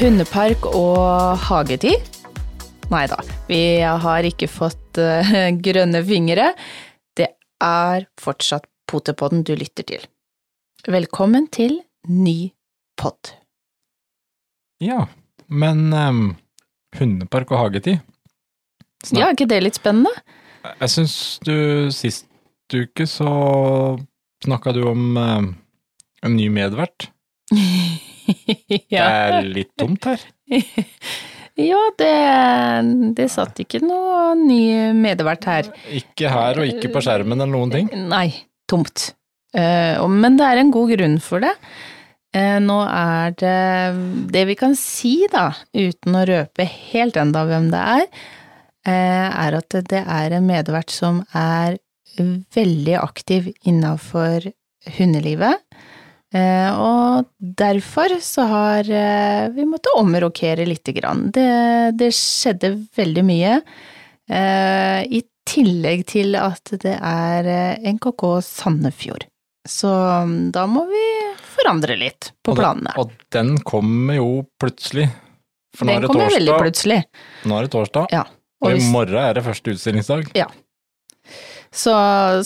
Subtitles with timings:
[0.00, 2.06] Hundepark og hagetid?
[2.88, 3.18] Nei da,
[3.50, 6.46] vi har ikke fått eh, grønne fingre.
[7.12, 7.26] Det
[7.60, 10.06] er fortsatt Potepodden du lytter til.
[10.88, 11.76] Velkommen til
[12.08, 12.48] ny
[12.96, 13.34] pod.
[14.80, 15.04] Ja,
[15.52, 16.24] men um,
[16.96, 18.00] hundepark og hagetid?
[19.04, 19.20] Snart.
[19.20, 20.14] Ja, er ikke det litt spennende?
[20.64, 22.24] Jeg syns du sist
[22.72, 23.34] uke så
[24.48, 25.52] snakka du om um,
[26.24, 27.12] en ny medvert.
[28.90, 30.24] Det er litt tomt her.
[31.70, 32.14] ja, det,
[33.18, 34.62] det satt ikke noe ny
[34.96, 35.70] medvert her.
[35.94, 37.90] Ikke her og ikke på skjermen eller noen ting.
[38.10, 38.28] Nei,
[38.70, 39.12] tomt.
[39.56, 41.54] Eh, men det er en god grunn for det.
[42.30, 47.70] Eh, nå er det Det vi kan si, da, uten å røpe helt enda hvem
[47.72, 48.04] det er,
[48.86, 51.80] eh, er at det er en medvert som er
[52.54, 54.46] veldig aktiv innafor
[54.96, 55.60] hundelivet.
[56.34, 57.26] Eh, og
[57.58, 61.26] derfor så har eh, vi måttet omrokere lite grann.
[61.34, 61.46] Det,
[61.98, 63.56] det skjedde veldig mye.
[64.30, 67.50] Eh, I tillegg til at det er
[67.96, 69.26] NKK Sandefjord.
[69.68, 71.02] Så mm, da må vi
[71.50, 72.94] forandre litt på Og planene.
[72.94, 74.30] Den, Og den kommer jo
[74.62, 75.08] plutselig.
[75.76, 76.64] For nå Den er det kommer veldig torsdag.
[76.64, 77.00] plutselig.
[77.50, 78.22] Nå er det torsdag, Ja.
[78.62, 80.30] og Og i morgen er det første utstillingsdag.
[81.72, 81.94] så,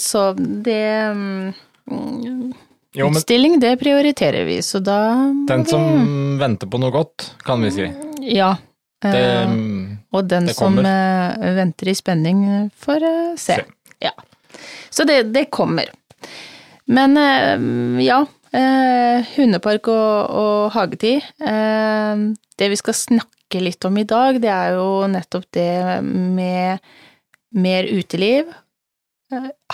[0.01, 1.55] så det mm,
[2.95, 4.99] Jo, men Utstilling, det prioriterer vi, så da
[5.49, 7.89] den vi som venter på noe godt, kan vi si.
[8.31, 8.53] Ja.
[9.05, 9.51] Det, eh,
[10.15, 12.45] og den som eh, venter i spenning,
[12.81, 13.59] får eh, se.
[13.59, 13.99] Se.
[14.05, 14.15] Ja.
[14.95, 15.91] Så det, det kommer.
[16.87, 17.17] Men
[18.05, 18.21] ja,
[19.35, 21.25] hundepark og, og hagetid.
[21.41, 26.85] Det vi skal snakke litt om i dag, det er jo nettopp det med
[27.57, 28.53] mer uteliv,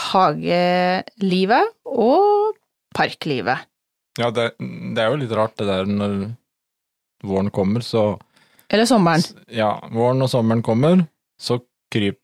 [0.07, 2.60] hagelivet og
[2.97, 3.67] parklivet.
[4.19, 6.17] ja, det, det er jo litt rart det der når
[7.27, 8.19] våren kommer, så
[8.71, 9.23] Eller sommeren.
[9.53, 11.05] Ja, våren og sommeren kommer,
[11.41, 11.59] så
[11.93, 12.19] kryper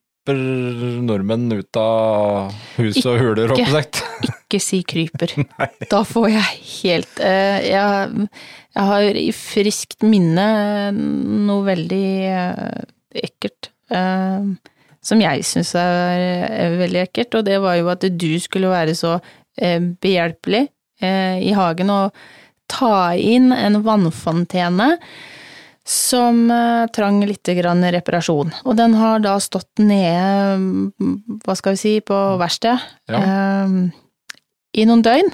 [1.06, 3.66] nordmenn ut av hus og huler, Ikke.
[3.66, 4.02] oppsagt.
[4.46, 5.34] Ikke si kryper.
[5.92, 8.28] Da får jeg helt uh, jeg,
[8.74, 10.46] jeg har i friskt minne
[10.94, 12.86] noe veldig uh,
[13.22, 13.70] ekkelt.
[13.90, 14.56] Uh,
[15.06, 19.20] som jeg syns er, veldig ekkelt, og det var jo at du skulle være så
[19.56, 20.66] behjelpelig
[21.00, 22.00] eh, i hagen å
[22.68, 24.96] ta inn en vannfontene
[25.86, 28.50] som eh, trang litt grann reparasjon.
[28.66, 32.80] Og den har da stått nede, mm, hva skal vi si, på verkstedet
[33.12, 33.20] Ja.
[33.22, 33.76] eh,
[34.76, 35.30] i noen døgn.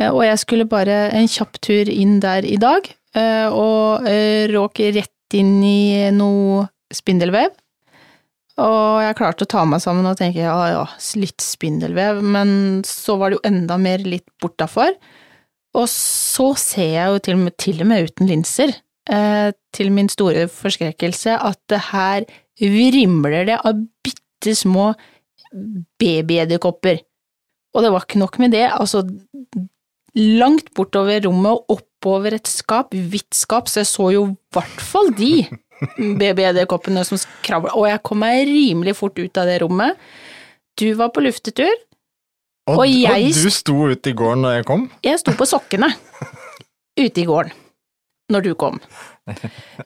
[0.00, 4.48] Eh, Og jeg skulle bare en kjapp tur inn der i dag, eh, og eh,
[4.48, 7.52] råk rett inn i noe spindelvev.
[8.58, 10.84] Og jeg klarte å ta meg sammen og tenke ja ja,
[11.20, 14.96] litt spindelvev, men så var det jo enda mer litt bortafor.
[15.78, 18.74] Og så ser jeg jo til og med, til og med uten linser,
[19.10, 22.26] eh, til min store forskrekkelse, at det her
[22.60, 24.90] vrimler det av bitte små
[26.00, 27.00] babyedderkopper.
[27.70, 29.04] Og det var ikke nok med det, altså
[30.18, 34.82] langt bortover rommet og oppover et skap, hvitt skap, så jeg så jo i hvert
[34.82, 35.32] fall de
[36.20, 39.96] babyedderkoppene som kravla, og jeg kom meg rimelig fort ut av det rommet.
[40.80, 41.72] Du var på luftetur,
[42.68, 44.90] Og, Og jeg- og du sto ute i gården når jeg kom?
[45.02, 45.88] jeg sto på sokkene
[47.00, 47.50] ute i gården
[48.30, 48.76] når du kom,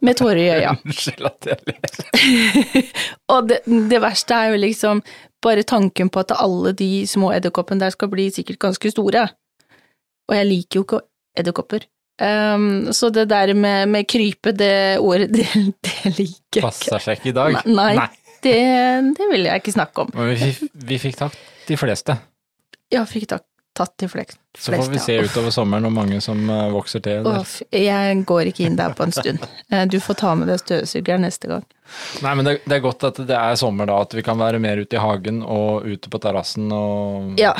[0.02, 0.74] med tårer i øya.
[0.84, 2.82] Unnskyld at jeg ler.
[3.32, 5.00] og det, det verste er jo liksom
[5.40, 9.28] bare tanken på at alle de små edderkoppene der skal bli sikkert ganske store.
[10.28, 11.00] Og jeg liker jo ikke
[11.40, 11.86] edderkopper.
[12.22, 15.48] Um, så det der med, med krype, det ordet, det,
[15.82, 16.62] det liker jeg ikke.
[16.68, 17.56] Passer seg ikke i dag.
[17.66, 17.94] Nei,
[18.44, 18.52] Det,
[19.16, 20.10] det vil jeg ikke snakke om.
[20.14, 20.52] Men vi,
[20.92, 21.36] vi fikk tatt
[21.66, 22.14] de fleste.
[22.92, 25.22] Ja, fikk tatt, tatt de flest, Så får vi se ja.
[25.26, 27.24] utover sommeren hvor mange som eh, vokser til.
[27.26, 29.42] Uff, jeg går ikke inn der på en stund.
[29.72, 31.64] Eh, Du får ta med deg støvsugeren neste gang.
[32.22, 34.60] Nei, men det, det er godt at det er sommer da, at vi kan være
[34.62, 37.56] mer ute i hagen og ute på terrassen og Ja,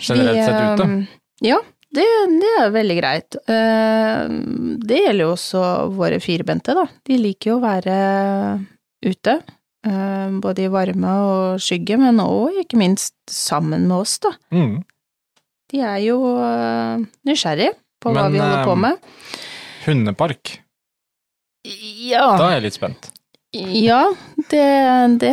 [0.00, 0.88] generelt sett ute.
[0.88, 1.04] um,
[1.44, 1.60] Ja,
[1.94, 2.04] det,
[2.40, 3.36] det er veldig greit.
[3.48, 4.28] Eh,
[4.88, 5.62] Det gjelder jo også
[5.96, 6.84] våre firbente, da.
[7.08, 7.96] De liker jo å være
[9.06, 9.34] ute.
[9.86, 14.30] eh, Både i varme og skygge, men òg ikke minst sammen med oss, da.
[14.52, 14.82] Mm.
[15.72, 17.70] De er jo nysgjerrige nysgjerrig
[18.00, 18.96] på hva Men, vi holder på med.
[18.96, 18.98] med.
[19.84, 20.58] Hundepark,
[21.64, 23.08] Ja, da er jeg litt spent.
[23.52, 24.12] ja
[24.50, 25.32] det, det,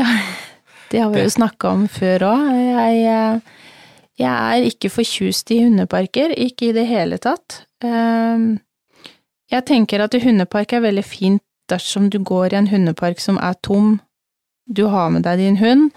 [0.91, 2.49] det har vi jo Det- snakka om før òg.
[2.51, 3.39] Jeg, eh,
[4.19, 7.65] jeg er ikke fortjust i hundeparker, ikke i det hele tatt.
[7.83, 8.59] Ehm,
[9.51, 13.53] Jeg tenker at hundepark er veldig fint dersom du går i en hundepark som er
[13.61, 13.99] tom,
[14.65, 15.91] du har med deg din hund,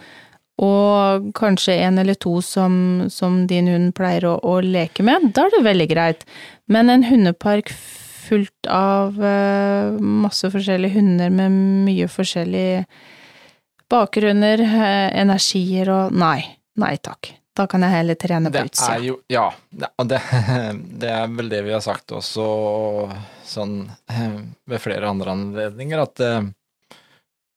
[0.60, 5.46] og kanskje en eller to som, som din hund pleier å, å leke med, da
[5.46, 6.26] er det veldig greit.
[6.68, 12.84] Men en hundepark fullt av eh, masse forskjellige hunder med mye forskjellige
[13.88, 16.42] bakgrunner, eh, energier og Nei,
[16.76, 17.37] nei takk.
[17.58, 18.98] Da kan jeg heller trene på utsida.
[19.02, 20.20] jo Ja, det, det,
[21.02, 22.46] det er vel det vi har sagt også
[23.48, 23.80] sånn
[24.12, 24.38] eh,
[24.68, 26.32] ved flere andre anledninger, at det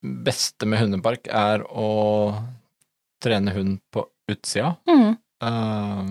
[0.02, 1.90] beste med hundepark er å
[3.22, 4.74] trene hund på utsida.
[4.90, 5.12] Mm.
[5.42, 6.10] Uh,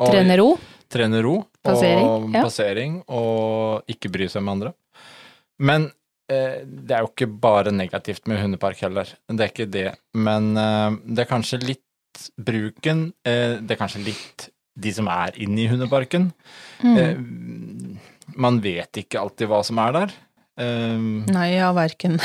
[0.00, 0.50] Trene ro.
[0.88, 2.42] trene ro Passering, og ja.
[2.44, 4.70] passering, og ikke bry seg med andre.
[5.60, 5.90] Men
[6.32, 9.90] eh, det er jo ikke bare negativt med hundepark heller, det er ikke det.
[10.16, 11.84] Men eh, det er kanskje litt
[12.40, 14.48] bruken, eh, det er kanskje litt
[14.80, 16.30] de som er inne i hundeparken.
[16.82, 16.96] Mm.
[16.96, 20.14] Eh, man vet ikke alltid hva som er der.
[20.60, 20.98] Eh,
[21.32, 22.18] Nei, ja, verken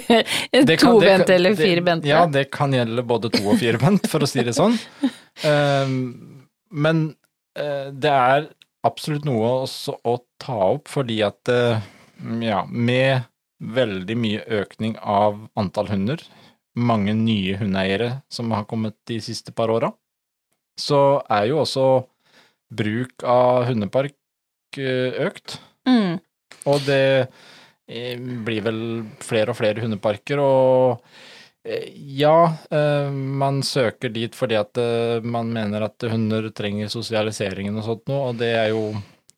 [0.82, 2.06] tobent eller firbent.
[2.08, 4.76] Ja, det kan gjelde både to- og firebent, for å si det sånn.
[6.86, 7.06] Men
[7.56, 8.48] det er
[8.84, 13.24] absolutt noe også å ta opp, fordi at ja, med
[13.60, 16.20] veldig mye økning av antall hunder,
[16.76, 19.90] mange nye hundeeiere som har kommet de siste par åra,
[20.76, 21.86] så er jo også
[22.76, 24.16] bruk av hundepark
[24.78, 25.58] eh, økt.
[25.88, 26.18] Mm.
[26.66, 27.06] Og det
[27.88, 28.82] eh, blir vel
[29.24, 31.06] flere og flere hundeparker, og
[31.64, 31.88] eh,
[32.18, 32.52] ja,
[33.10, 34.80] man søker dit fordi at
[35.24, 38.88] man mener at hunder trenger sosialiseringen og sånt noe, og det er jo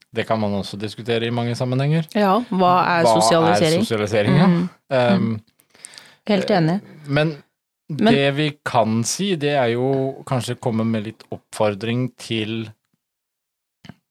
[0.09, 2.07] Det kan man også diskutere i mange sammenhenger.
[2.17, 3.75] Ja, hva er sosialisering?
[3.77, 4.47] Hva er sosialisering, ja.
[4.49, 4.63] Mm.
[4.89, 5.58] Um,
[6.29, 6.81] Helt enig.
[7.07, 7.37] men
[7.91, 12.69] Men- det vi kan si, det er jo kanskje komme med litt oppfordring til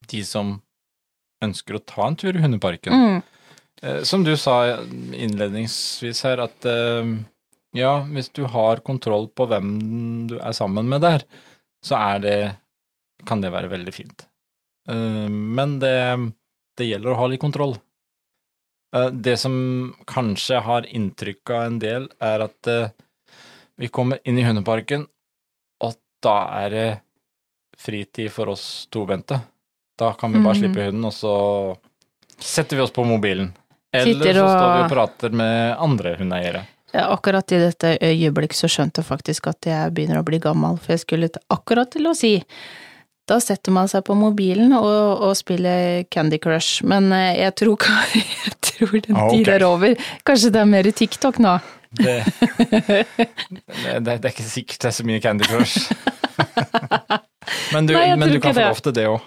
[0.07, 0.61] de som
[1.43, 2.93] ønsker å ta en tur i hundeparken.
[2.93, 3.23] Mm.
[3.83, 4.77] Eh, Som du sa
[5.13, 7.11] innledningsvis her, at eh,
[7.77, 11.23] ja, hvis du har kontroll på hvem du er sammen med der,
[11.85, 12.39] så er det
[13.27, 14.25] kan det være veldig fint.
[14.89, 16.33] Eh, Men det,
[16.77, 17.77] det gjelder å ha litt kontroll.
[18.95, 22.89] Eh, Det som kanskje har inntrykk av en del, er at eh,
[23.77, 25.05] vi kommer inn i hundeparken,
[25.83, 25.93] og
[26.23, 26.87] da er det
[27.77, 29.39] fritid for oss to, Bente.
[29.97, 30.61] Da kan vi bare mm.
[30.61, 31.35] slippe hunden, og så
[32.39, 33.51] setter vi oss på mobilen.
[33.93, 36.65] Eller så står vi og- og prater med andre hundeeiere.
[36.93, 40.77] Ja, akkurat i dette øyeblikk så skjønte jeg faktisk at jeg begynner å bli gammel,
[40.79, 42.43] for jeg skulle akkurat til å si
[43.27, 47.87] da setter man seg på mobilen og, og spiller Candy Crush, men eh, jeg tror,
[48.45, 49.97] jeg tror den Ah, tid er over.
[50.27, 51.57] Kanskje det er mer TikTok nå?
[51.97, 52.17] Det,
[52.67, 55.91] det, det er ikke sikkert det er så mye Candy Crush.
[57.73, 59.21] men du, Nei, men du kan få lov til det òg.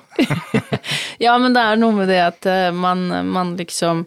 [1.25, 4.07] Ja, men det er noe med det at eh, man, man liksom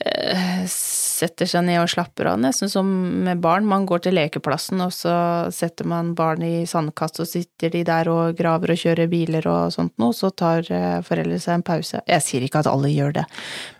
[0.00, 0.62] eh,
[1.16, 2.88] setter seg ned og slapper av, nesten som
[3.26, 3.66] med barn.
[3.68, 5.14] Man går til lekeplassen, og så
[5.54, 9.74] setter man barn i sandkast, og sitter de der og graver og kjører biler og
[9.74, 12.02] sånt noe, så tar eh, foreldre seg en pause.
[12.06, 13.26] Jeg sier ikke at alle gjør det,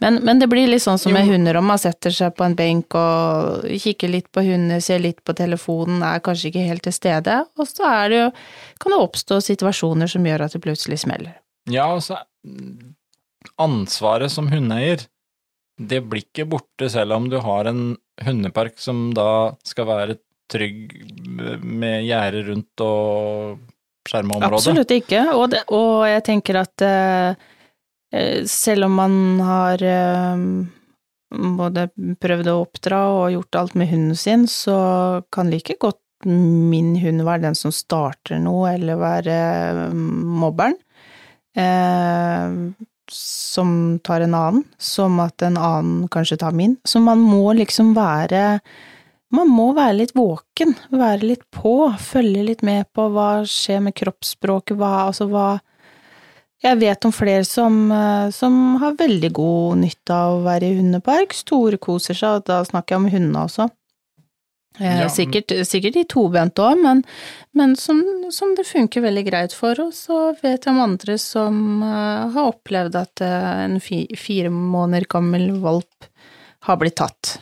[0.05, 2.57] men, men det blir litt sånn som med hunder, om man setter seg på en
[2.59, 6.97] benk og kikker litt på hundene, ser litt på telefonen, er kanskje ikke helt til
[6.97, 8.29] stede, og så er det jo,
[8.83, 11.37] kan det oppstå situasjoner som gjør at det plutselig smeller.
[11.71, 12.21] Ja, og så
[13.63, 15.05] Ansvaret som hundeeier,
[15.77, 20.19] det blir ikke borte selv om du har en hundepark som da skal være
[20.51, 20.95] trygg
[21.63, 23.59] med gjerde rundt og
[24.07, 24.63] skjerma området?
[24.63, 27.45] Absolutt ikke, og, det, og jeg tenker at eh,
[28.15, 30.47] eh, selv om man har eh,
[31.61, 31.89] både
[32.23, 34.79] prøvd å oppdra og gjort alt med hunden sin, så
[35.35, 39.97] kan like godt min hund være den som starter noe, eller være eh,
[40.43, 40.79] mobberen.
[41.57, 42.61] Eh,
[43.13, 46.77] som tar en annen, som at en annen kanskje tar min.
[46.85, 48.61] Så man må liksom være
[49.35, 53.97] man må være litt våken, være litt på, følge litt med på hva skjer med
[53.99, 55.49] kroppsspråket, hva, altså hva
[56.65, 60.79] Jeg vet om flere som, eh, som har veldig god nytte av å være i
[60.79, 63.67] hundepark, storkoser seg, og da snakker jeg om hundene også.
[64.79, 67.03] Eh, Ja, sikkert, sikkert de tobente òg, men,
[67.57, 68.03] men som,
[68.35, 69.79] som det funker veldig greit for.
[69.87, 74.53] Og så vet jeg om andre som eh, har opplevd at eh, en fi, fire
[74.53, 76.11] måneder gammel valp
[76.67, 77.37] har blitt tatt.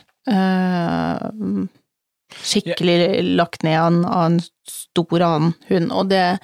[2.45, 6.39] Skikkelig lagt ned av en, stor annen hund, og det,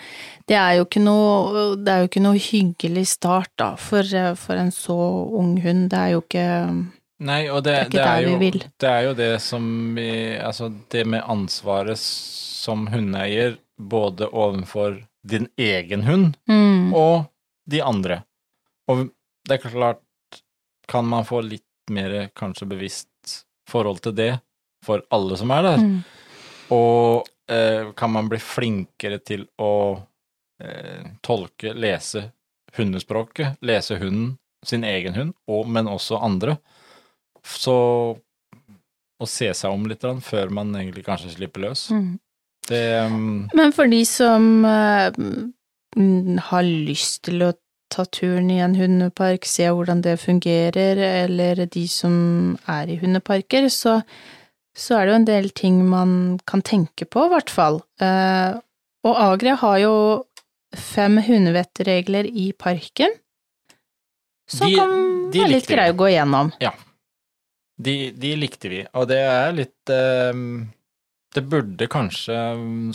[0.45, 4.05] det er jo ikke noe Det er jo ikke noe hyggelig start, da, for,
[4.37, 4.97] for en så
[5.39, 5.87] ung hund.
[5.89, 6.45] Det er jo ikke
[7.21, 10.09] Nei, og det, Det er det, er jo, det er jo det som vi
[10.41, 17.25] Altså, det med ansvaret som hundeeier, både overfor din egen hund mm, og
[17.69, 18.21] de andre.
[18.89, 19.07] Og
[19.47, 20.01] det er klart,
[20.89, 24.31] kan man få litt mer kanskje bevisst forhold til det
[24.85, 25.97] for alle som er der, mm,
[26.73, 29.73] og eh, kan man bli flinkere til å
[30.61, 32.27] eh, tolke, lese
[32.77, 36.57] hundespråket, lese hunden, sin egen hund, og, men også andre.
[37.45, 37.77] Så
[39.21, 41.89] å se seg om litt før man egentlig kanskje slipper løs.
[41.93, 42.19] Mm.
[42.69, 47.53] Det um, Men for de som mm, har lyst til å
[47.91, 52.13] ta turen i en hundepark, se hvordan det fungerer, eller de som
[52.71, 53.99] er i hundeparker, så,
[54.77, 56.13] så er det jo en del ting man
[56.47, 57.81] kan tenke på, i hvert fall.
[58.01, 58.61] Uh,
[59.03, 59.95] og Agria har jo
[60.77, 63.11] fem hundevettregler i parken,
[64.47, 64.95] som De- kan
[65.31, 66.53] de være litt greie å gå igjennom.
[67.85, 70.45] De, de likte vi, og det er litt eh,
[71.35, 72.37] Det burde kanskje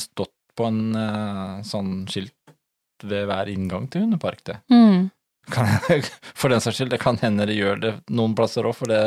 [0.03, 2.33] stått på en eh, sånn skilt
[3.05, 4.57] ved hver inngang til hundepark, det.
[4.73, 5.11] Mm.
[5.53, 5.69] Kan,
[6.41, 9.01] for den saks skyld, det kan hende det gjør det noen plasser òg, for det,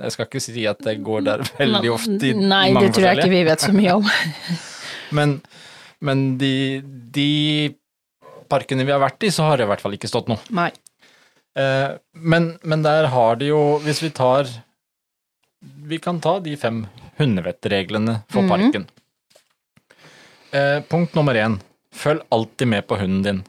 [0.00, 3.20] jeg skal ikke si at det går der veldig ofte i Nei, det tror jeg
[3.20, 4.08] ikke vi vet så mye om.
[5.14, 5.36] Men,
[6.02, 6.80] men de,
[7.14, 7.28] de
[8.50, 10.40] parkene vi har vært i, så har det i hvert fall ikke stått noe.
[10.56, 10.72] Nei.
[11.54, 14.48] Eh, men, men der har de jo, hvis vi tar
[15.84, 16.86] Vi kan ta de fem
[17.18, 18.48] hundevettreglene for Mhm.
[18.50, 18.86] parken.
[20.52, 21.60] Eh, punkt nummer én.
[21.92, 23.44] Følg alltid med på hunden din.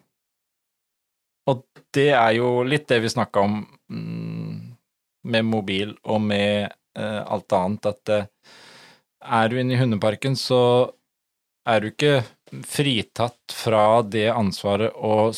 [1.48, 4.76] Og det er jo litt det vi snakka om mm,
[5.24, 8.26] med mobil og med eh, alt annet, at eh,
[9.26, 10.92] er du inne i hundeparken, så
[11.68, 12.24] er du ikke
[12.66, 15.34] fritatt fra det ansvaret å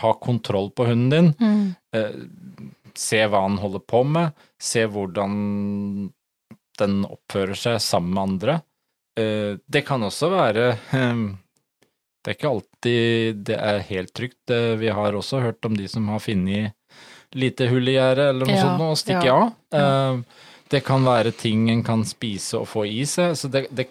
[0.00, 1.34] ha kontroll på hunden din.
[1.40, 2.73] Mm.
[2.98, 5.32] Se hva han holder på med, se hvordan
[6.78, 8.54] den oppfører seg sammen med andre.
[9.18, 11.20] Eh, det kan også være eh,
[12.24, 14.54] Det er ikke alltid det er helt trygt.
[14.80, 16.74] Vi har også hørt om de som har funnet
[17.34, 19.38] lite hull i gjerdet eller noe Ja, sånt og stikker ja,
[19.74, 19.80] av.
[19.80, 23.88] Eh, det kan være ting en kan spise og få i seg, så det, det,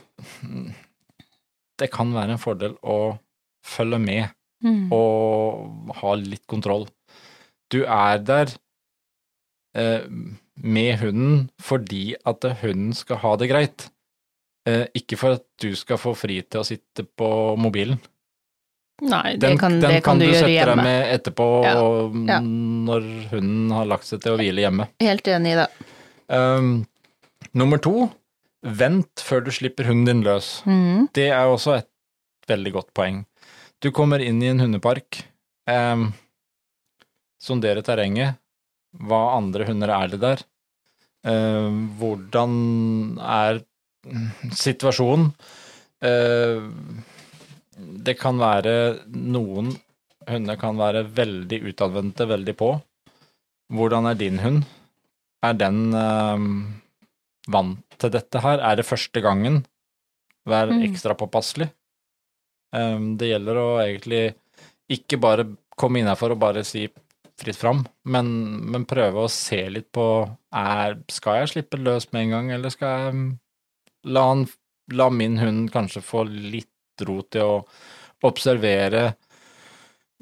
[1.80, 3.18] det kan være en fordel å
[3.64, 4.32] følge med
[4.64, 4.86] Mm.
[4.96, 6.86] og ha litt kontroll.
[7.68, 8.54] Du er der
[9.74, 13.86] med hunden fordi at hunden skal ha det greit,
[14.70, 18.00] eh, ikke for at du skal få fri til å sitte på mobilen.
[19.02, 22.18] Nei, det Den kan, den kan, kan du, gjøre sette deg med etterpå Ja, og
[22.30, 22.38] ja.
[22.40, 24.88] når hunden har lagt seg til å hvile hjemme.
[25.02, 25.68] Helt enig i det.
[26.30, 26.86] Um,
[27.58, 28.08] nummer to,
[28.64, 30.60] vent før du slipper hunden din løs.
[30.70, 31.10] Mm.
[31.18, 31.90] Det er også et
[32.48, 33.24] veldig godt poeng.
[33.84, 35.24] Du kommer inn i en hundepark,
[35.68, 36.12] um,
[37.42, 38.38] sonderer terrenget,
[39.00, 40.44] hva andre hunder er det der,
[41.26, 42.54] um, hvordan
[43.18, 43.64] er
[44.60, 45.32] situasjonen,
[46.04, 46.70] uh,
[48.06, 48.76] det kan være
[49.10, 49.74] noen
[50.30, 52.70] hunder kan være veldig utadvendte, veldig på.
[53.74, 54.64] Hvordan er din hund?
[55.44, 56.52] Er den um,
[57.52, 58.62] vant til dette her?
[58.64, 59.66] Er det første gangen?
[60.48, 60.84] Vær Mm.
[60.84, 61.70] ekstra påpasselig.
[62.74, 64.36] Det gjelder å egentlig
[64.92, 65.46] ikke bare
[65.78, 66.88] komme innafor og bare si
[67.40, 68.28] fritt fram, men,
[68.72, 70.06] men prøve å se litt på
[70.54, 73.24] er, Skal jeg slippe løs med en gang, eller skal jeg um,
[74.06, 74.46] la, han,
[74.94, 77.62] la min hund kanskje få litt ro til å
[78.24, 79.14] observere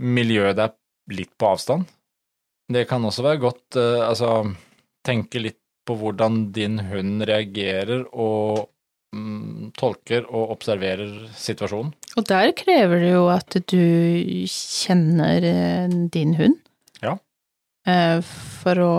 [0.02, 0.76] miljøet der
[1.12, 1.90] litt på avstand?
[2.72, 4.32] Det kan også være godt, uh, altså
[5.06, 8.70] tenke litt på hvordan din hund reagerer og
[9.16, 11.94] mm, tolker og observerer situasjonen.
[12.20, 13.82] Og der krever det jo at du
[14.52, 16.60] kjenner eh, din hund.
[17.92, 18.16] Ja.
[18.18, 18.22] Eh,
[18.62, 18.96] For å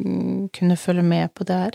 [0.00, 1.74] mm, kunne følge med på det her.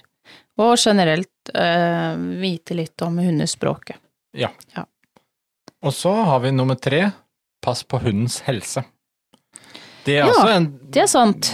[0.59, 3.97] Og generelt eh, vite litt om hundespråket.
[5.79, 7.11] Og så har vi nummer tre,
[7.63, 8.83] pass på hundens helse.
[10.03, 10.67] Det er Ja, altså en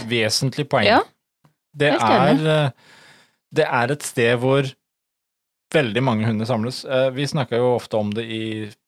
[0.01, 0.87] er vesentlig poeng.
[0.87, 1.01] Ja,
[1.75, 2.71] det, er, eh,
[3.53, 4.71] det er et sted hvor
[5.75, 6.85] veldig mange hunder samles.
[7.13, 8.43] Vi snakker jo ofte om det i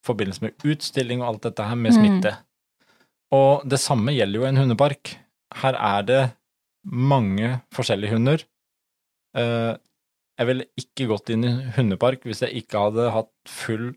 [0.07, 1.97] forbindelse med utstilling og alt dette her med Mm.
[1.99, 2.37] smitte.
[3.35, 5.17] Og det samme gjelder jo en hundepark.
[5.55, 6.21] Her er det
[6.83, 8.43] mange forskjellige hunder.
[9.35, 9.75] Eh,
[10.37, 13.95] Jeg ville ikke gått inn i hundepark hvis jeg ikke hadde hatt full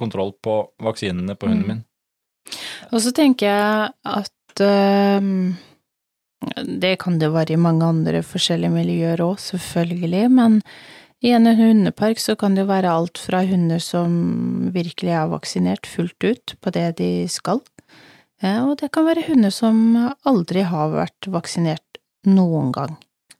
[0.00, 1.68] kontroll på vaksinene på hunden Mm.
[1.68, 1.84] min.
[2.92, 5.54] Og så tenker jeg at øhm,
[6.80, 10.62] det kan det være i mange andre forskjellige miljøer òg, selvfølgelig, men
[11.22, 16.24] i en hundepark så kan det være alt fra hunder som virkelig er vaksinert fullt
[16.24, 17.60] ut på det de skal,
[18.64, 19.78] og det kan være hunder som
[20.28, 22.96] aldri har vært vaksinert noen gang.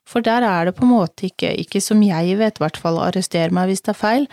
[0.09, 2.99] For der er det på en måte ikke, ikke som jeg vet, i hvert fall,
[3.01, 4.27] arrester meg hvis det er feil,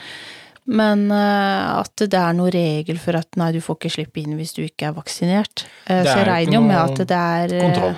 [0.72, 4.36] men eh, at det er noen regel for at nei, du får ikke slippe inn
[4.38, 5.64] hvis du ikke er vaksinert.
[5.88, 7.96] Er så er jeg regner jo med at det er eh, Kontroll.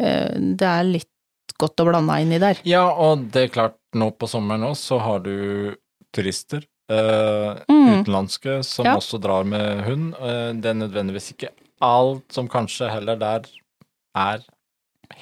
[0.00, 1.08] eh, Det er litt
[1.62, 2.58] godt å blande inn i der.
[2.66, 5.76] Ja, og det er klart, nå på sommeren også, så har du
[6.12, 8.02] turister, eh, Mm.
[8.02, 8.96] utenlandske, som Ja.
[8.96, 10.14] også drar med hund.
[10.18, 11.50] Eh, det er nødvendigvis ikke
[11.82, 13.48] alt som kanskje heller der
[14.18, 14.44] er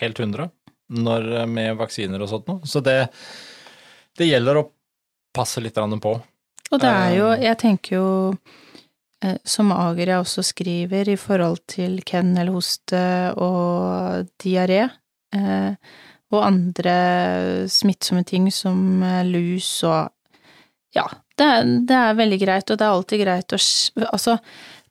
[0.01, 0.51] helt 100
[0.91, 2.67] når, med vaksiner og sånt noe.
[2.67, 2.99] Så det,
[4.19, 4.69] det gjelder å
[5.35, 6.17] passe litt på.
[6.71, 7.45] Og det er jo, Eh.
[7.47, 8.35] jeg tenker jo,
[9.23, 14.91] eh, som Agria også skriver, i forhold til kennelhoste og diaré,
[15.35, 15.75] eh,
[16.31, 20.11] og andre smittsomme ting som eh, lus og
[20.91, 21.05] Ja,
[21.39, 23.59] det er, det er veldig greit, og det er alltid greit å
[24.11, 24.39] Altså,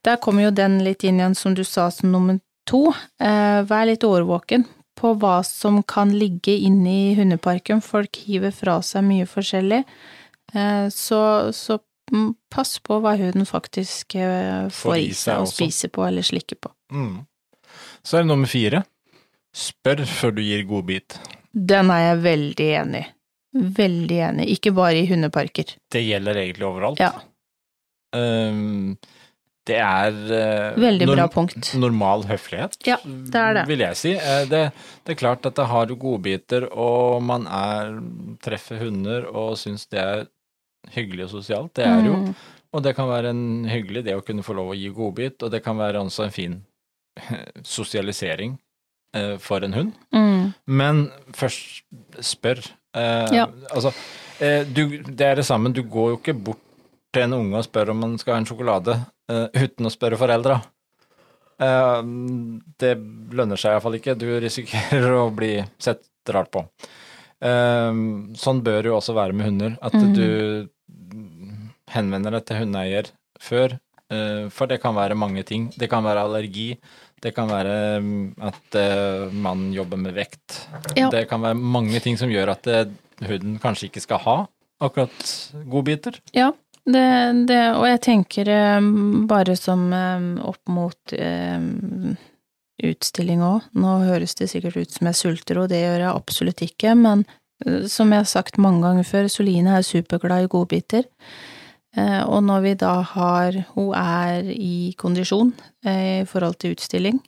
[0.06, 2.38] der kommer jo den litt inn igjen, som du sa, som nummer
[2.68, 2.86] to.
[3.20, 4.64] Eh, vær litt årvåken
[5.00, 7.80] på hva som kan ligge inne i hundeparken.
[7.84, 9.84] Folk hiver fra seg mye forskjellig.
[10.54, 11.78] Eh, Så, så
[12.50, 16.72] pass på hva hunden faktisk eh, får i seg og spiser på eller slikker på.
[16.92, 17.20] Mm.
[18.02, 18.82] Så er det nummer fire.
[19.54, 21.18] Spør før du gir godbit.
[21.52, 23.08] Den er jeg veldig enig i.
[23.78, 24.44] Veldig enig.
[24.54, 25.72] Ikke bare i hundeparker.
[25.90, 27.00] Det gjelder egentlig overalt.
[27.02, 27.12] Ja,
[28.10, 28.96] Um,
[29.68, 31.74] det er eh, veldig bra punkt.
[31.78, 33.66] normal høflighet, Ja, det er det.
[33.68, 34.12] vil jeg si.
[34.16, 34.62] Eh, Det,
[35.04, 38.00] det er klart at det har godbiter, og man er,
[38.42, 40.26] treffer hunder og syns det er
[40.96, 41.74] hyggelig og sosialt.
[41.74, 42.16] Det er jo.
[42.16, 42.34] Mm.
[42.72, 45.50] Og det kan være en hyggelig det å kunne få lov å gi godbit, og
[45.50, 46.56] det kan være også en fin
[47.66, 48.58] sosialisering
[49.16, 49.92] eh, for en hund.
[50.14, 50.52] Mm.
[50.66, 51.82] Men først
[52.24, 52.62] spør.
[52.96, 53.46] Eh, Ja.
[53.74, 53.92] Altså,
[54.40, 56.62] eh, du, det er det samme, du går jo ikke bort
[57.12, 58.94] til en unge og spør om han skal ha en sjokolade,
[59.54, 60.60] uten å spørre foreldra.
[61.60, 62.00] Eh,
[62.80, 62.94] det
[63.36, 66.64] lønner seg iallfall ikke, du risikerer å bli sett rart på.
[67.40, 68.00] Eh,
[68.40, 70.14] sånn bør jo også være med hunder, at Mhm.
[70.14, 70.68] du
[71.90, 73.10] henvender deg til hundeeier
[73.40, 73.78] før,
[74.10, 75.70] eh, for det kan være mange ting.
[75.76, 76.76] Det kan være allergi,
[77.20, 80.60] det kan være mm, at eh, man jobber med vekt.
[80.96, 81.10] Ja.
[81.12, 82.84] Det kan være mange ting som gjør at eh,
[83.26, 84.36] hunden kanskje ikke skal ha
[84.80, 85.26] akkurat
[85.68, 86.16] godbiter.
[86.32, 86.52] Ja,
[86.94, 88.88] det, det, og jeg tenker eh,
[89.30, 91.62] bare som eh, opp mot eh,
[92.90, 93.70] utstilling òg.
[93.76, 97.26] Nå høres det sikkert ut som jeg sulter, og det gjør jeg absolutt ikke, men
[97.92, 101.04] som jeg har sagt mange ganger før, Soline er superglad i godbiter.
[102.00, 105.50] Og når vi da har Hun er i kondisjon
[105.84, 107.18] i forhold til utstilling,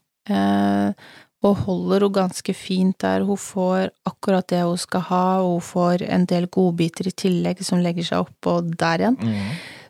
[1.43, 3.25] og holder hun ganske fint der.
[3.27, 7.63] Hun får akkurat det hun skal ha, og hun får en del godbiter i tillegg
[7.67, 9.19] som legger seg oppå der igjen.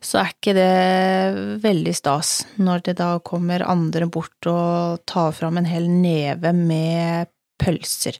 [0.02, 5.60] Så er ikke det veldig stas når det da kommer andre bort og tar fram
[5.60, 7.30] en hel neve med
[7.62, 8.18] pølser.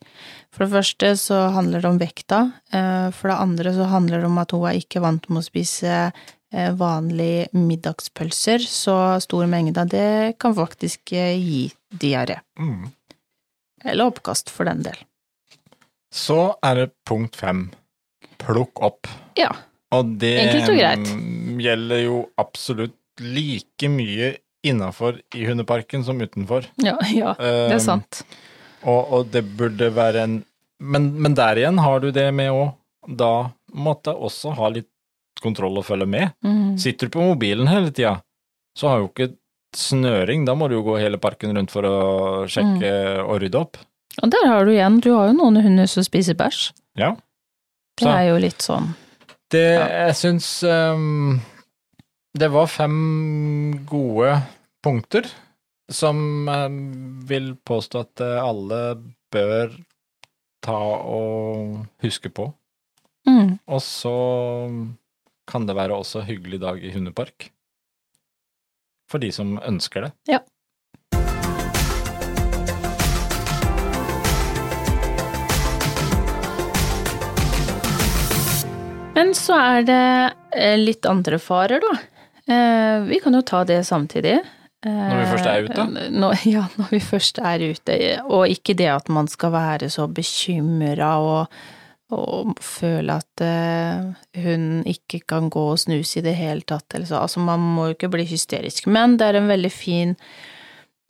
[0.53, 4.29] For det første så handler det om vekta, eh, for det andre så handler det
[4.29, 9.83] om at hun er ikke vant med å spise eh, vanlige middagspølser, så stor mengde
[9.83, 12.39] av det kan faktisk eh, gi diaré.
[12.61, 12.91] Mm.
[13.85, 14.99] Eller oppkast, for den del.
[16.13, 17.71] Så er det punkt fem.
[18.43, 19.09] Plukk opp.
[19.39, 19.51] Ja.
[19.93, 21.09] Og det Enkelt og greit.
[21.17, 24.33] mm, gjelder jo absolutt like mye
[24.65, 26.67] innafor i hundeparken som utenfor.
[26.83, 28.23] Ja, ja, det er Um, sant.
[28.83, 30.39] Og, og det burde være en
[30.83, 32.73] men, men der igjen har du det med òg.
[33.07, 34.89] da måtte jeg også ha litt
[35.43, 36.33] kontroll og følge med.
[36.43, 36.77] Mm.
[36.79, 38.17] Sitter du på mobilen hele tida,
[38.79, 39.29] så har jo ikke
[39.77, 41.97] snøring, da må du jo gå hele parken rundt for å
[42.51, 43.29] sjekke Mm.
[43.29, 43.77] og rydde opp.
[44.23, 46.73] Og der har du igjen, du har jo noen hunder som spiser bæsj.
[47.01, 47.15] Ja.
[47.97, 48.95] Det er jo litt sånn
[49.51, 50.07] Det, Ja.
[50.09, 51.41] jeg syns um,
[52.35, 54.43] Det var fem gode
[54.83, 55.27] punkter
[55.91, 56.71] som jeg
[57.29, 58.97] vil påstå at eh, alle
[59.31, 59.75] bør
[60.63, 60.73] ta
[61.05, 62.53] og huske på.
[63.29, 63.59] mm.
[63.69, 64.15] Og så
[65.47, 67.51] kan det være også hyggelig dag i hundepark.
[69.13, 70.13] For de som ønsker det.
[70.33, 70.41] Ja.
[79.15, 80.01] Men så er det
[80.57, 81.93] eh, litt andre farer, da.
[82.49, 84.39] Eh, Vi kan jo ta det samtidig.
[84.83, 85.85] Når vi først er ute?
[86.11, 87.99] Når, ja, når vi først er ute.
[88.25, 91.61] Og ikke det at man skal være så bekymra og,
[92.13, 94.11] og føle at eh,
[94.45, 96.95] hun ikke kan gå og snuse i det hele tatt.
[96.99, 98.89] Altså, man må jo ikke bli hysterisk.
[98.93, 100.15] Men det er en veldig fin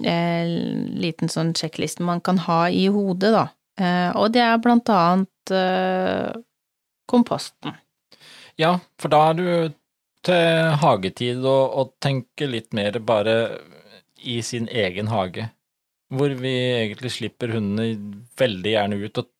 [0.05, 0.55] eh,
[1.03, 3.47] liten sånn sjekkliste man kan ha i hodet, da.
[3.81, 5.29] Eh, og det er blant annet
[7.11, 7.75] komposten.
[8.61, 9.47] Ja, for da er du
[10.23, 13.37] til hagetid og, og tenker litt mer bare
[14.23, 15.49] i sin egen hage,
[16.13, 19.19] hvor vi egentlig slipper hundene veldig gjerne ut.
[19.19, 19.32] Og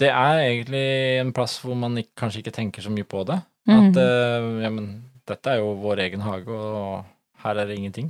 [0.00, 0.84] det er egentlig
[1.20, 3.36] en plass hvor man ikke, kanskje ikke tenker så mye på det.
[3.68, 3.98] At Mhm.
[4.00, 4.86] eh, ja, men
[5.28, 7.04] dette er jo vår egen hage, og
[7.44, 8.08] her er det ingenting.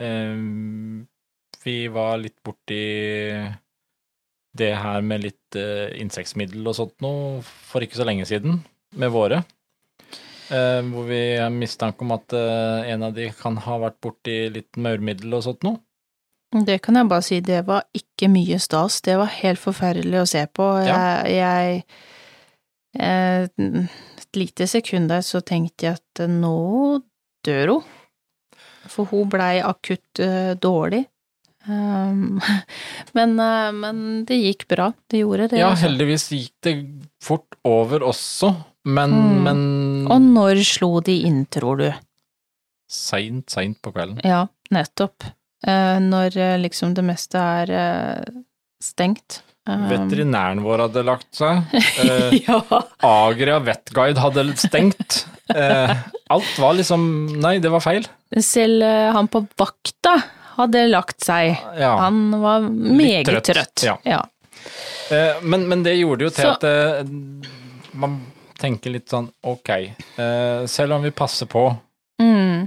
[0.00, 1.04] Eh,
[1.64, 2.80] vi var litt borti
[4.56, 8.64] det her med litt uh, insektmiddel og sånt noe for ikke så lenge siden,
[8.98, 9.44] med våre.
[10.50, 14.38] Uh, hvor vi har mistanke om at uh, en av de kan ha vært borti
[14.50, 15.78] litt maurmiddel og sånt noe.
[16.50, 19.00] Det kan jeg bare si, det var ikke mye stas.
[19.06, 20.66] Det var helt forferdelig å se på.
[20.82, 20.96] Ja.
[21.22, 21.84] Jeg, jeg
[22.98, 23.78] eh,
[24.20, 27.00] Et lite sekund der så tenkte jeg at eh, nå
[27.46, 27.86] dør hun.
[28.90, 31.04] For hun blei akutt eh, dårlig.
[31.68, 32.40] Um,
[33.16, 33.34] men,
[33.78, 34.90] men det gikk bra.
[35.10, 35.60] Det gjorde det.
[35.60, 35.86] Ja, altså.
[35.86, 36.74] heldigvis gikk det
[37.22, 38.54] fort over også,
[38.90, 39.42] men, Mm.
[39.44, 39.58] men
[40.10, 41.90] Og når slo de inn, tror du?
[42.90, 44.18] seint, seint på kvelden.
[44.26, 45.22] Ja, nettopp.
[45.66, 48.34] Eh, når eh, liksom det meste er eh,
[48.82, 49.42] stengt.
[49.70, 51.60] Veterinæren vår hadde lagt seg.
[52.00, 52.56] Eh, ja.
[53.06, 55.20] Agria Vetguide hadde stengt.
[55.52, 55.92] Eh,
[56.32, 57.04] alt var liksom
[57.42, 58.06] Nei, det var feil.
[58.42, 58.82] Selv
[59.14, 60.16] han på vakta
[60.56, 61.52] hadde lagt seg.
[61.78, 61.92] Ja.
[62.06, 63.84] Han var meget trøtt, trøtt.
[63.86, 63.98] ja.
[64.08, 64.22] ja.
[65.12, 68.18] Eh, men, men det gjorde jo til Så- at man
[68.60, 69.70] tenker litt sånn ok,
[70.68, 71.68] selv om vi passer på
[72.20, 72.66] Mm.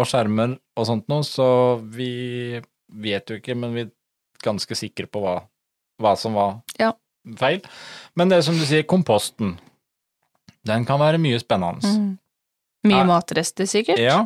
[0.00, 1.46] Og skjermer og sånt noe, så
[1.92, 2.60] vi
[2.90, 3.92] vet jo ikke, men vi er
[4.44, 5.36] ganske sikre på hva,
[6.00, 6.92] hva som var Ja.
[7.38, 7.60] feil.
[8.16, 9.58] Men det som du sier, komposten.
[10.66, 11.84] Den kan være mye spennende.
[11.84, 12.18] Mm.
[12.90, 14.00] Mye matrester, sikkert.
[14.00, 14.22] Ja.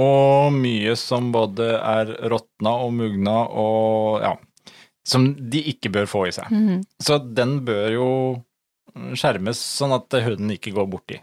[0.00, 4.32] Og mye som både er råtna og mugna og ja,
[5.06, 6.50] som de ikke bør få i seg.
[6.52, 6.82] Mm.
[7.00, 8.08] Så den bør jo
[9.18, 11.20] skjermes sånn at hunden ikke går borti.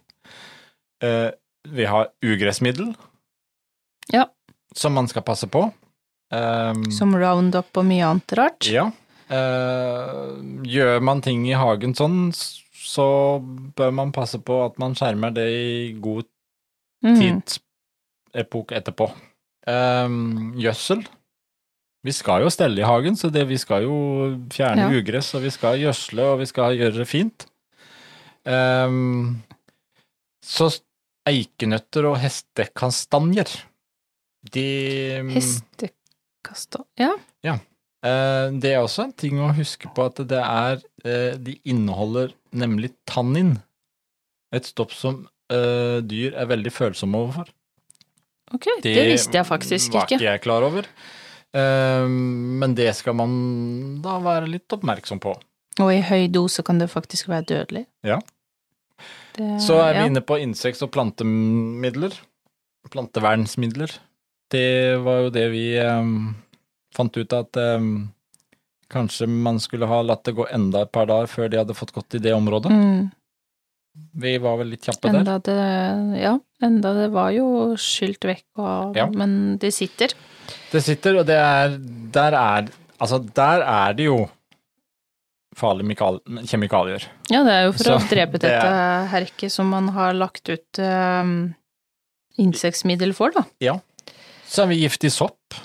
[1.04, 1.30] Eh,
[1.72, 2.94] vi har ugressmiddel.
[4.10, 4.26] Ja.
[4.76, 5.66] Som man skal passe på.
[6.32, 8.68] Um, Som roundup og mye annet rart.
[8.72, 8.90] ja.
[9.32, 13.40] Uh, gjør man ting i hagen sånn, så
[13.76, 16.26] bør man passe på at man skjermer det i god
[17.04, 17.16] Mm.
[17.18, 19.08] tidsepoke etterpå.
[19.66, 21.06] Um, gjødsel.
[22.04, 23.96] Vi skal jo stelle i hagen, så det, vi skal jo
[24.54, 25.00] fjerne Ja.
[25.00, 27.48] ugress, og vi skal gjødsle, og vi skal gjøre det fint.
[28.46, 29.42] Um,
[30.44, 30.70] så
[31.30, 33.50] eikenøtter og hestekastanjer,
[34.54, 34.66] de
[35.36, 37.14] Hestekasta Ja.
[38.02, 42.34] Eh, Det er også en ting å huske på at det er eh, De inneholder
[42.52, 43.60] nemlig tannin.
[44.52, 47.52] Et stopp som eh, dyr er veldig følsomme overfor.
[48.52, 49.94] Ok, det, visste jeg faktisk ikke.
[49.94, 50.26] Det var ikke.
[50.26, 50.88] jeg klar over.
[51.52, 53.32] Men det skal man
[54.04, 55.32] da være litt oppmerksom på.
[55.84, 57.86] Og i høy dose kan det faktisk være dødelig.
[58.08, 58.18] Ja.
[59.36, 60.06] Det, Så er vi ja.
[60.12, 62.16] inne på insekts- og plantemidler.
[62.92, 63.94] Plantevernsmidler.
[64.52, 66.12] Det var jo det vi eh,
[66.96, 67.88] fant ut at eh,
[68.92, 71.94] kanskje man skulle ha latt det gå enda et par dager før de hadde fått
[71.96, 72.74] gått i det området.
[72.74, 73.10] Mm.
[74.24, 75.32] Vi var vel litt kjappe der.
[75.44, 75.56] Det
[76.22, 79.08] Ja, enda det var jo skylt vekk og Ja.
[79.12, 80.14] Men det sitter.
[80.72, 81.78] Det sitter, og det er
[82.12, 82.70] Der er
[83.02, 84.30] Altså, der er det jo
[85.58, 85.98] farlige
[86.48, 87.04] kjemikalier.
[87.32, 90.48] Ja, det er jo for å Så drepe det dette herket som man har lagt
[90.50, 91.54] ut um,
[92.38, 93.44] insektmiddel for, da.
[94.52, 95.56] Så er vi gift i sopp.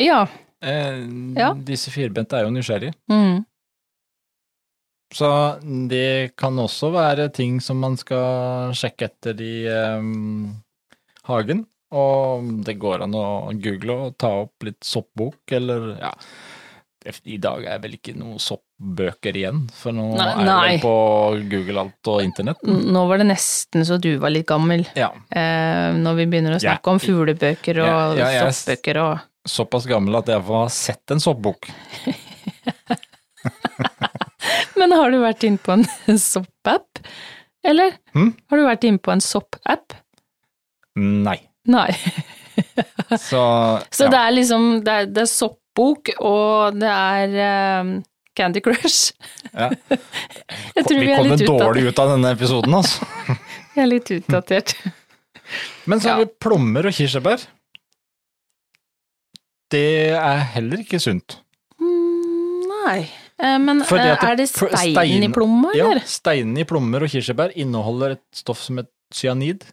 [0.00, 0.24] Ja.
[0.64, 1.04] Eh,
[1.38, 1.52] Ja.
[1.54, 2.94] Disse firbente er jo nysgjerrige.
[3.10, 3.44] Mm.
[5.14, 5.28] Så
[5.90, 10.08] det kan også være ting som man skal sjekke etter i eh,
[11.30, 11.66] hagen.
[11.94, 13.26] Og det går an å
[13.62, 16.10] google og ta opp litt soppbok, eller ja
[17.28, 18.40] I dag er vel ikke noen
[18.74, 20.92] soppbøker igjen, for nå Nei, er det på
[21.50, 22.58] Google alt og internett.
[22.66, 26.62] Nå var det nesten så du var litt gammel, Ja, eh, når vi begynner å
[26.62, 26.74] Ja.
[26.74, 31.20] snakke om fuglebøker og Ja, ja, soppbøker og såpass gammel at jeg har sett en
[31.20, 31.68] soppbok.
[34.76, 35.84] Men har du vært inne på en
[36.18, 36.98] soppapp?
[37.64, 37.92] Eller?
[38.12, 38.34] Hmm?
[38.50, 39.92] Har du vært inne på en soppapp?
[40.96, 41.38] Nei.
[41.66, 41.94] Nei.
[43.18, 43.40] Så,
[43.90, 44.10] Så ja.
[44.10, 48.02] det er liksom Det er, det er soppbok, og det er um,
[48.34, 49.12] Candy Crush.
[49.52, 49.70] Ja.
[50.76, 53.06] Jeg tror vi vi er kommer dårlig ut av denne episoden, altså.
[53.76, 54.74] Jeg er litt utdatert.
[55.86, 56.24] Men så har Ja.
[56.24, 57.44] vi plommer og kirsebær.
[59.70, 61.38] Det er heller ikke sunt.
[61.80, 62.98] Mm, nei.
[63.38, 66.04] Eh, Men eh, det- er det stein, stein- i plomma, Ja, eller?
[66.06, 69.64] steinene i plommer og kirsebær inneholder et stoff som heter cyanid,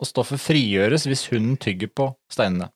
[0.00, 2.70] og stoffet frigjøres hvis hunden tygger på steinene.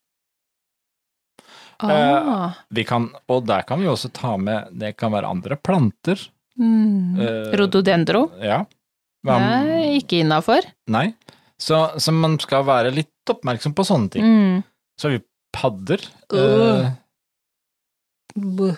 [1.82, 2.52] Ah.
[2.70, 6.20] Vi kan, og der kan vi også ta med, det kan være andre planter.
[6.58, 7.18] Mm.
[7.18, 8.28] eh, Rhododendro?
[8.40, 8.60] Ja.
[9.26, 10.62] Hva- Nei, ikke innafor.
[10.92, 11.14] Nei.
[11.58, 14.24] Så, så man skal være litt oppmerksom på sånne ting.
[14.24, 14.62] Mm.
[15.00, 16.02] Så har vi padder.
[16.32, 16.90] Uh.
[18.38, 18.76] Eh,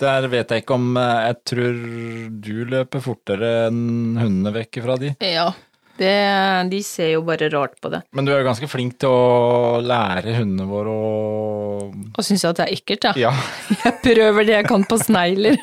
[0.00, 1.76] Der vet jeg ikke om eh, Jeg tror
[2.44, 5.12] du løper fortere enn hundene vekk fra de.
[5.24, 5.48] Ja.
[5.94, 6.10] Det,
[6.72, 8.00] de ser jo bare rart på det.
[8.18, 11.12] Men du er jo ganske flink til å lære hundene våre å
[11.92, 13.28] Og syns at det er ekkelt, ja.
[13.28, 13.32] Ja.
[13.84, 15.58] Jeg prøver det jeg kan på snegler.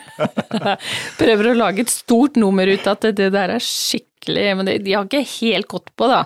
[1.22, 4.78] prøver å lage et stort nummer ut av at det der er skikkelig Men det,
[4.86, 6.24] de har ikke helt gått på, da.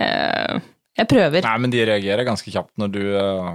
[0.00, 0.58] Eh,
[0.96, 1.44] jeg prøver.
[1.46, 3.50] Nei, men de reagerer ganske kjapt når du eh,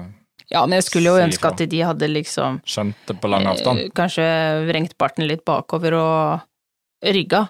[0.53, 3.83] Ja, men jeg skulle jo ønske at de hadde liksom Skjønt det på lang avstand.
[3.87, 4.27] eh, kanskje
[4.69, 7.47] vrengt barten litt bakover og rygga.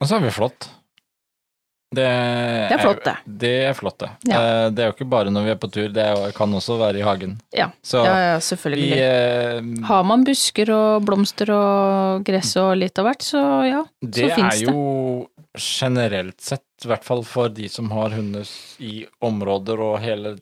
[0.00, 0.68] Og så er vi flott.
[1.96, 3.12] Det, Det er flott, det.
[3.40, 4.08] Det er flott, det.
[4.28, 4.38] Ja.
[4.42, 6.76] Eh, Det er jo ikke bare når vi er på tur, det er, kan også
[6.80, 7.36] være i hagen.
[7.54, 8.98] Ja, Så ja, ja vi selvfølgelig.
[9.06, 14.26] eh, Har man busker og blomster og gress og litt av hvert, så ja, Det
[14.26, 14.66] så er fins det.
[14.66, 18.44] jo generelt sett, i hvert fall for de som har hunder
[18.82, 20.34] i områder og hele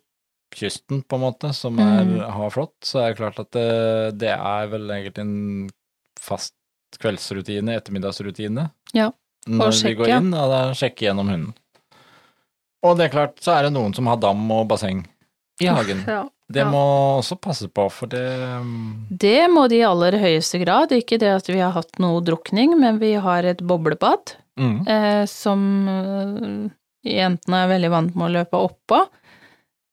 [0.55, 2.19] kysten, på en måte, som er, Mm.
[2.33, 5.71] har flått, så er det klart at det, det er vel egentlig en
[6.19, 6.55] fast
[6.99, 8.71] kveldsrutine, ettermiddagsrutine.
[8.95, 9.11] Ja,
[9.49, 10.21] Når vi sjekke, går ja.
[10.23, 11.53] inn, og da sjekke gjennom hunden.
[12.85, 15.05] Og det er klart, så er det noen som har dam og basseng
[15.63, 16.05] i hagen.
[16.15, 16.23] Ja.
[16.55, 16.81] Det må
[17.17, 18.21] også passe på, for det
[18.61, 20.93] um, Det må de i aller høyeste grad.
[20.93, 24.75] Ikke det at vi har hatt noe drukning, men vi har et boblebad mm.
[24.85, 26.51] eh, som eh,
[27.09, 29.01] jentene er veldig vant med å løpe oppå.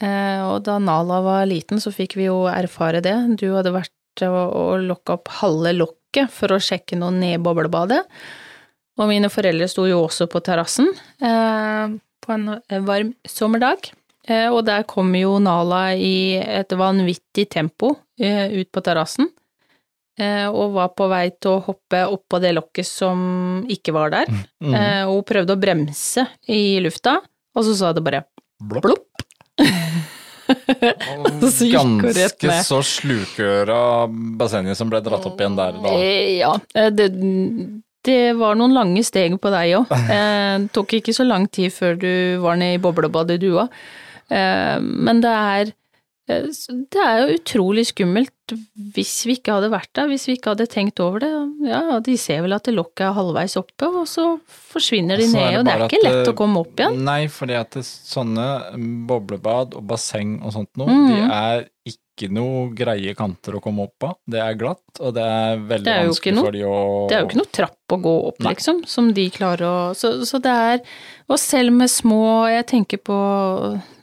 [0.03, 3.15] Eh, og da Nala var liten, så fikk vi jo erfare det.
[3.39, 7.41] Du hadde vært og, og lokka opp halve lokket for å sjekke noe ned i
[7.41, 8.03] boblebadet.
[9.01, 10.91] Og mine foreldre sto jo også på terrassen
[11.25, 13.89] eh, på en varm sommerdag.
[14.29, 19.31] Eh, og der kom jo Nala i et vanvittig tempo eh, ut på terrassen.
[20.21, 24.29] Eh, og var på vei til å hoppe oppå det lokket som ikke var der.
[24.61, 24.73] Mm.
[24.75, 27.17] Eh, og hun prøvde å bremse i lufta,
[27.55, 28.25] og så sa det bare
[28.61, 28.85] Blopp.
[28.85, 29.07] plopp.
[30.51, 33.77] Og Så Ganske så slukøra
[34.39, 35.93] bassenget som ble dratt opp igjen der da.
[35.95, 36.51] Ja,
[36.91, 37.07] det,
[38.07, 39.91] det var noen lange steg på deg òg.
[40.11, 42.11] Eh, det tok ikke så lang tid før du
[42.43, 43.71] var nede i boblebadet du òg.
[44.31, 45.71] Eh, men det er
[46.31, 46.47] eh,
[46.91, 48.33] det er jo utrolig skummelt
[48.95, 51.31] hvis vi ikke hadde vært der, hvis vi ikke hadde tenkt over det.
[51.67, 54.27] Ja, de ser vel at det lokket er halvveis oppe, og så
[54.71, 57.01] forsvinner de Så ned, og det er ikke at, lett eh, å komme opp igjen.
[57.07, 58.47] Nei, fordi at det, sånne
[59.09, 61.11] boblebad og basseng og sånt noe, mm.
[61.11, 64.17] de er ikke noe greie kanter å komme opp av.
[64.29, 67.15] Det er glatt, og det er veldig Det er vanskelig noe- for de å Det
[67.15, 68.53] er jo ikke noe trapp å gå opp, Nei.
[68.53, 70.83] liksom, som de klarer å så, så det er
[71.31, 73.17] Og selv med små Jeg tenker på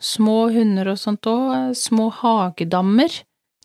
[0.01, 3.11] små hunder og sånt òg, små hagedammer,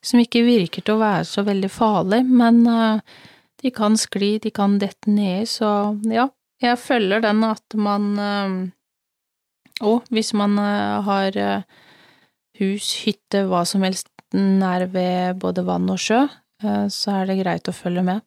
[0.03, 3.19] som ikke virker til å være så veldig farlig, men eh,
[3.63, 6.27] de kan skli, de kan dette ned, så ja,
[6.63, 8.55] jeg følger den at man eh,
[9.83, 11.39] Og hvis man eh, har
[12.59, 16.21] hus, hytte, hva som helst nær ved både vann og sjø,
[16.63, 18.21] så er det greit å følge med.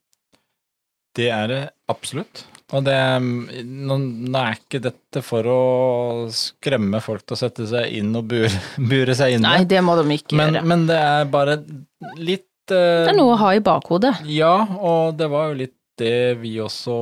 [1.16, 2.42] Det er det absolutt.
[2.74, 5.60] Og det nå, nå er ikke dette for å
[6.34, 8.50] skremme folk til å sette seg inn og bure,
[8.90, 9.52] bure seg inne.
[9.52, 10.70] Nei, det må de ikke men, gjøre.
[10.72, 11.60] men det er bare
[12.18, 14.16] litt uh, Det er noe å ha i bakhodet.
[14.34, 16.96] Ja, og det var jo litt det vi også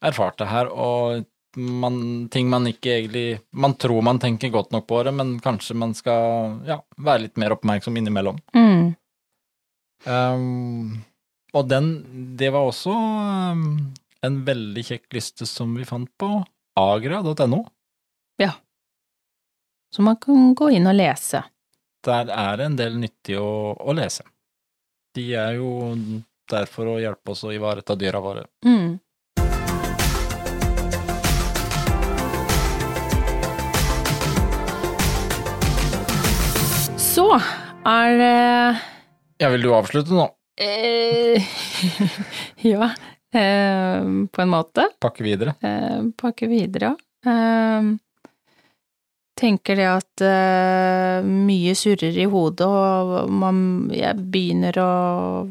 [0.00, 1.26] erfarte her, og
[1.58, 5.74] man, ting man ikke egentlig Man tror man tenker godt nok på det, men kanskje
[5.76, 8.38] man skal ja, være litt mer oppmerksom innimellom.
[8.54, 8.92] Mm.
[10.06, 11.00] Um,
[11.52, 11.90] og den
[12.38, 13.90] Det var også um,
[14.26, 16.28] en veldig kjekk liste som vi fant på
[16.80, 17.62] agra.no.
[18.40, 18.52] Ja.
[19.94, 21.42] Så man kan gå inn og lese.
[22.06, 24.24] Der er det en del nyttig å, å lese.
[25.16, 25.70] De er jo
[26.50, 28.46] der for å hjelpe oss å ivareta dyra våre.
[28.64, 28.98] Mm.
[36.96, 37.26] Så
[37.86, 38.80] er det
[39.40, 40.26] Ja, vil du avslutte nå?
[40.60, 41.42] eh,
[42.70, 42.94] Ja, eh,
[43.32, 44.88] på en måte.
[45.00, 45.54] Pakke videre?
[45.62, 47.30] Eh, pakke videre, ja.
[47.30, 47.90] Eh,
[49.40, 53.60] tenker det at eh, mye surrer i hodet, og man,
[53.94, 54.90] jeg begynner å,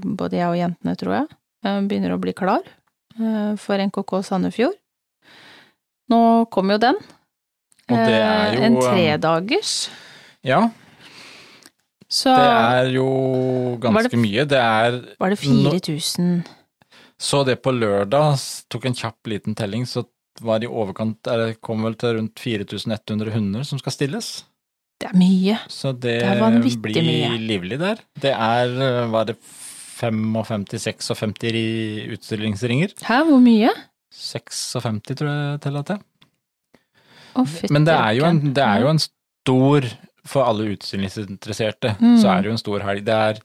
[0.03, 1.29] både jeg og jentene, tror jeg,
[1.65, 2.61] eh, begynner å bli klar
[3.17, 4.77] eh, for NKK Sandefjord.
[6.09, 6.19] Nå
[6.53, 6.99] kommer jo den.
[7.89, 9.73] Og det er Eh, jo En tredagers.
[10.45, 10.69] Ja,
[12.09, 13.07] Så det er jo
[13.81, 14.45] ganske det- mye.
[14.49, 16.43] Det er var det 4000
[17.19, 18.37] Så det på lørdag,
[18.71, 20.05] tok en kjapp liten telling, så
[20.41, 24.29] var det i overkant det kom vel til rundt 4100 hunder som skal stilles.
[24.99, 25.57] Det er mye.
[25.71, 27.37] Så det, Det blir mye.
[27.39, 27.99] livlig der.
[28.19, 29.35] Det er, eh, var det
[29.99, 32.93] 55-56 ri- utstillingsringer?
[33.03, 33.71] Hæ, hvor mye?
[34.11, 35.99] 56 tror jeg til at det.
[37.35, 39.87] Å, fytti Men det er jo en, det er jo en stor,
[40.25, 42.17] for alle utstillingsinteresserte, Mm.
[42.21, 43.03] så er det jo en stor helg.
[43.05, 43.39] Det er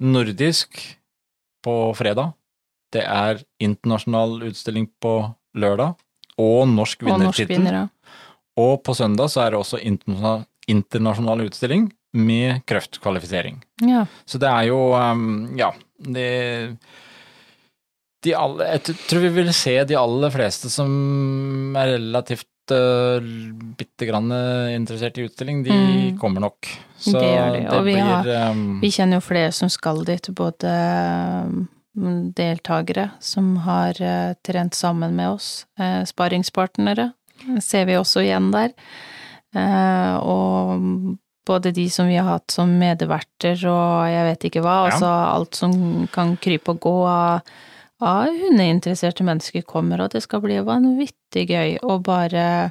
[0.00, 0.96] nordisk
[1.64, 2.34] på fredag,
[2.92, 5.94] det er internasjonal utstilling på lørdag,
[6.38, 7.66] og norsk vinnertittel.
[7.66, 7.88] Og.
[8.58, 13.60] Og på søndag så er det også internasjonal, internasjonal utstilling med kreftkvalifisering.
[13.84, 14.06] ja.
[14.26, 16.76] Så det er jo, um, ja, det
[18.24, 23.20] de alle, Jeg tror vi vil se de aller fleste som er relativt uh,
[23.78, 26.18] bitte grann eh, interessert i utstilling, de Mm.
[26.18, 26.66] kommer nok.
[26.98, 30.02] Så Det gjør de, og vi blir har- um, Vi kjenner jo flere som skal
[30.04, 31.68] dit, både
[32.36, 37.12] deltakere som har eh, trent sammen med oss, eh, sparringspartnere,
[37.62, 38.74] ser vi også igjen der.
[39.56, 41.16] Eh, og
[41.48, 44.92] både de som vi har hatt som medverter og jeg vet ikke hva, Ja.
[44.92, 47.40] altså alt som kan krype og gå av,
[48.04, 52.70] av hundeinteresserte mennesker kommer, og det skal bli vanvittig gøy å bare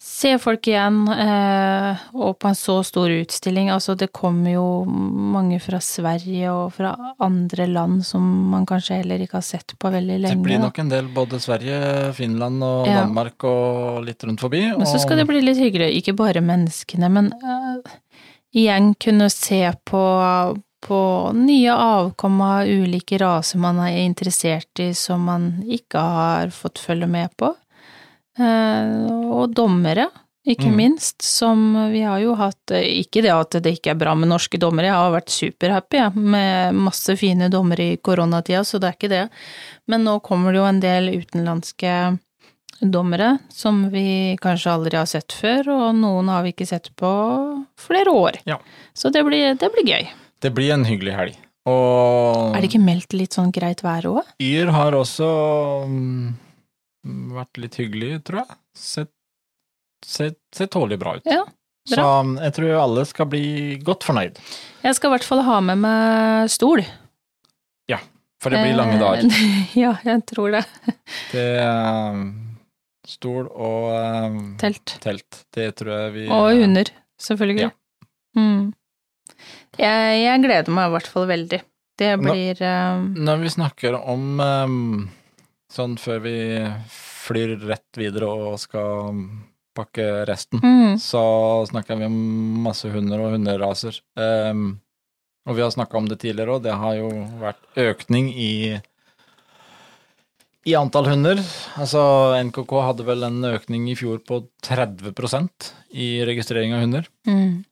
[0.00, 3.68] se folk igjen, eh, og på en så stor utstilling.
[3.68, 9.20] Altså, det kommer jo mange fra Sverige og fra andre land som man kanskje heller
[9.20, 10.38] ikke har sett på veldig lenge.
[10.40, 13.02] det blir nok en del både Sverige, Finland og Ja.
[13.02, 14.62] Danmark og litt rundt forbi.
[14.72, 17.92] Men så skal det bli litt hyggelig, ikke bare menneskene, men eh,
[18.56, 20.04] igjen kunne se på,
[20.80, 26.78] på nye avkom av ulike raser man er interessert i som man ikke har fått
[26.78, 27.52] følge med på.
[28.38, 30.06] Eh, og dommere,
[30.48, 30.76] ikke mm.
[30.76, 34.30] minst, som vi har jo hatt eh, Ikke det at det ikke er bra med
[34.30, 38.88] norske dommere, jeg har vært superhappy jeg, med masse fine dommere i koronatida, så det
[38.88, 39.26] er ikke det.
[39.90, 41.94] Men nå kommer det jo en del utenlandske
[42.80, 47.12] dommere som vi kanskje aldri har sett før, og noen har vi ikke sett på
[47.78, 48.40] flere år.
[48.48, 48.56] Ja.
[48.96, 50.08] Så det blir, det blir gøy.
[50.40, 51.40] Det blir en hyggelig helg.
[51.68, 54.30] Og Er det ikke meldt litt sånn greit vær òg?
[54.40, 55.28] Yr har også
[55.84, 56.30] mm,
[57.04, 58.58] vært litt hyggelig, tror jeg.
[58.76, 59.12] Sett,
[60.04, 61.26] sett, sett tålelig bra ut.
[61.28, 61.44] Ja,
[61.88, 63.44] Så mm, jeg tror alle skal bli
[63.84, 64.38] godt fornøyd.
[64.84, 66.82] Jeg skal i hvert fall ha med meg stol.
[67.90, 67.98] Ja,
[68.42, 69.26] For det blir lange dager.
[69.26, 70.64] Eh, ja, jeg tror det.
[71.32, 72.20] Det er
[73.10, 74.96] stol og eh, Telt.
[75.02, 75.40] telt.
[75.56, 77.70] Det tror jeg vi Og hunder, selvfølgelig.
[77.70, 77.74] Ja.
[78.38, 78.68] Mm.
[79.80, 81.58] Jeg, jeg gleder meg i hvert fall veldig.
[82.00, 84.76] Det blir Når, Når vi snakker om eh,
[85.70, 86.36] sånn før vi
[86.90, 89.24] flyr rett videre og skal
[89.76, 91.22] pakke resten, mm, så
[91.70, 92.20] snakker vi om
[92.66, 94.00] masse hunder og hunderaser.
[94.18, 94.80] Um,
[95.48, 98.52] og vi har snakka om det tidligere òg, det har jo vært økning i
[100.68, 101.40] i antall hunder.
[101.80, 102.00] Altså
[102.44, 107.10] NKK hadde vel en økning i fjor på 30% i registrering av hunder.
[107.28, 107.64] mm.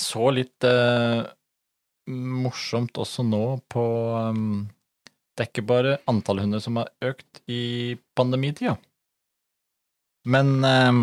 [0.00, 1.20] Så litt eh,
[2.08, 3.82] morsomt også nå på
[4.32, 4.64] um,
[5.34, 8.76] Det er ikke bare antall hunder som har økt i pandemitida.
[10.30, 11.00] Men eh,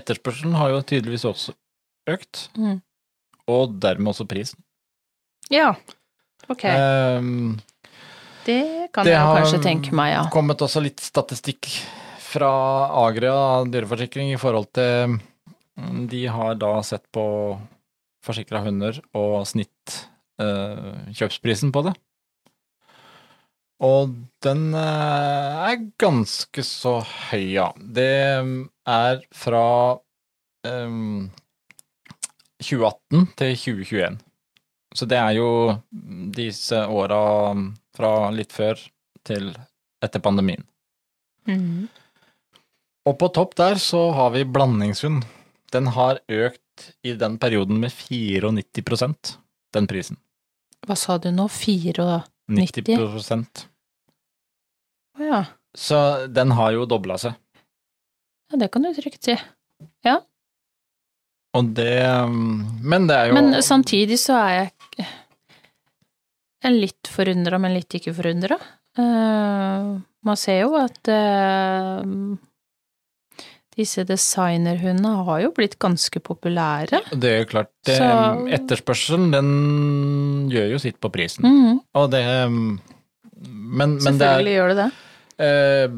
[0.00, 1.54] etterspørselen har jo tydeligvis også
[2.10, 2.80] økt, Mm.
[3.48, 4.62] og dermed også prisen.
[5.50, 5.74] Ja.
[6.48, 6.64] Ok.
[6.64, 7.20] Eh,
[8.46, 10.22] det kan det jeg kanskje tenke meg, ja.
[10.22, 11.68] Det har kommet også litt statistikk
[12.26, 12.50] fra
[13.06, 15.16] Agria dyreforsikring i forhold til
[15.78, 17.24] mm, De har da sett på
[18.26, 19.96] forsikra hunder og snitt
[20.42, 21.94] eh, kjøpsprisen på det.
[23.84, 24.12] Og
[24.44, 27.70] den eh, er ganske så høy, ja.
[27.76, 28.12] Det
[28.46, 29.66] mm, er fra
[30.64, 31.26] um,
[32.62, 34.18] 2018 til 2021.
[34.96, 35.50] Så det er jo
[36.32, 37.20] disse åra
[37.96, 38.80] fra litt før
[39.26, 39.50] til
[40.04, 40.64] etter pandemien.
[41.44, 41.88] Mm.
[43.06, 45.26] Og på topp der så har vi blandingshund.
[45.74, 49.36] Den har økt i den perioden med 94%
[49.76, 50.16] den prisen.
[50.86, 51.48] Hva sa du nå?
[51.52, 53.66] Fire og 90
[55.16, 55.42] Å ja.
[55.76, 55.98] Så
[56.32, 57.34] den har jo dobla seg.
[58.52, 58.56] ja.
[58.56, 59.34] Det kan du trygt si.
[60.06, 60.20] Ja.
[61.56, 62.04] Og det
[62.82, 64.72] Men det er jo Men samtidig så er jeg
[66.66, 68.56] jeg er litt forundra, men litt ikke forundra.
[68.98, 72.00] Uh, man ser jo at eh,
[73.76, 77.02] disse designerhundene har jo blitt ganske populære.
[77.12, 77.70] Det er jo klart.
[77.84, 81.44] Det, Så- Etterspørselen, den gjør jo sitt på prisen.
[81.44, 82.80] Mhm, Og det men,
[83.46, 84.92] Men, men det er Selvfølgelig gjør det det.
[85.44, 85.88] eh,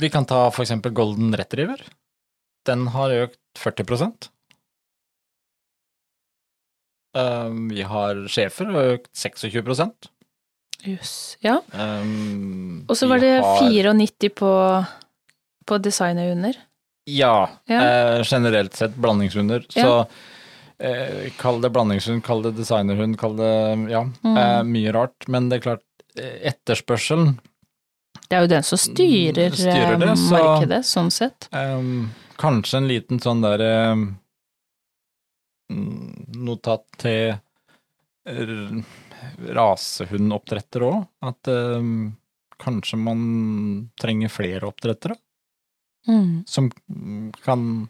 [0.00, 1.80] Vi kan ta for eksempel Golden Retriever.
[2.66, 4.30] Den har økt 40
[7.14, 9.98] Eh, Vi har schæfer, økt 26
[10.84, 11.36] Jøss.
[11.42, 11.60] Ja.
[11.72, 12.04] Eh,
[12.88, 14.86] Og så var det har- 94 på,
[15.66, 16.54] på designerhunder.
[17.04, 17.80] Ja, Ja.
[18.18, 19.66] Eh, generelt sett blandingshunder.
[19.74, 19.82] Ja.
[19.84, 20.06] Så
[20.84, 24.36] eh, kall det blandingshund, kall det designerhund, kall det ja, Mm.
[24.36, 25.28] eh, mye rart.
[25.28, 25.84] Men det er klart,
[26.18, 27.38] eh, etterspørselen
[28.28, 31.48] Det er jo den som styrer, Mm, styrer det, eh, så- markedet, sånn sett.
[31.52, 34.18] um, Kanskje en liten sånn der um,
[35.70, 37.36] notat til
[39.54, 41.06] rasehundoppdretter òg.
[41.22, 41.42] At
[42.58, 45.16] kanskje man trenger flere oppdrettere
[46.08, 46.44] Mm.
[46.46, 46.70] som
[47.44, 47.88] kan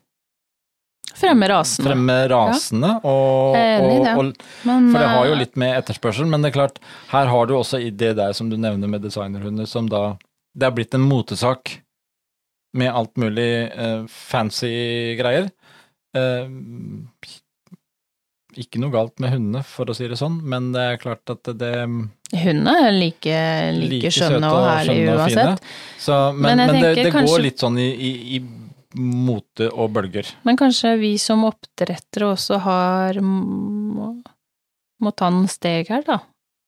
[1.14, 1.86] Fremme rasene.
[1.86, 2.90] fremme rasene.
[3.06, 4.14] Og, er enig og, det.
[4.18, 6.80] og, Men, for det har jo eh, litt med etterspørsel, men det er klart,
[7.12, 10.16] her har du også det der som du nevner med designerhunder, som da
[10.54, 11.80] Det er blitt en motesak
[12.74, 15.48] med alt mulig eh, fancy greier.
[16.14, 16.46] Eh,
[18.61, 21.48] ikke noe galt med hundene, for å si det sånn, men det er klart at
[21.61, 21.72] det
[22.34, 23.38] Hundene er like,
[23.76, 25.66] like, like skjønne og herlige uansett.
[26.02, 28.42] Så, men, Men men, det, det kanskje- går litt sånn i, i, i
[28.98, 30.30] mote og bølger.
[30.46, 34.12] Men kanskje vi som oppdrettere også har må,
[35.02, 36.20] må ta noen steg her, da.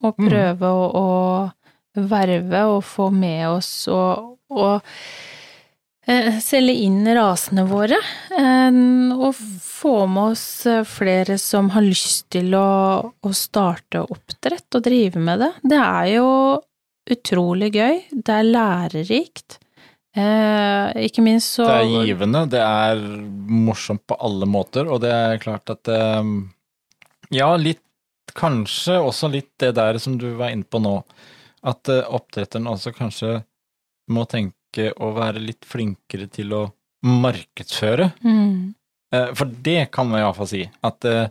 [0.04, 4.82] Og prøve prøve å, å verve og få med oss og, og
[6.42, 7.98] selge inn rasene våre.
[8.38, 8.78] Eh,
[9.16, 12.70] og få med oss eh, flere som har lyst til å,
[13.10, 15.52] å starte oppdrett og drive med det.
[15.74, 16.28] Det er jo
[17.10, 18.02] utrolig gøy.
[18.10, 19.58] Det er lærerikt.
[20.16, 23.02] Eh, ikke minst så Det er givende, det er
[23.52, 26.30] morsomt på alle måter, og det er klart at eh,
[27.36, 27.82] Ja, litt
[28.36, 30.96] Kanskje også litt det der som du var inne på nå,
[31.64, 33.30] at eh, oppdretteren også kanskje
[34.12, 34.55] må tenke
[35.00, 36.62] å være litt flinkere til å
[37.06, 38.10] markedsføre.
[38.24, 38.74] Mm.
[39.14, 41.28] Eh, For det kan man iallfall si, at eh,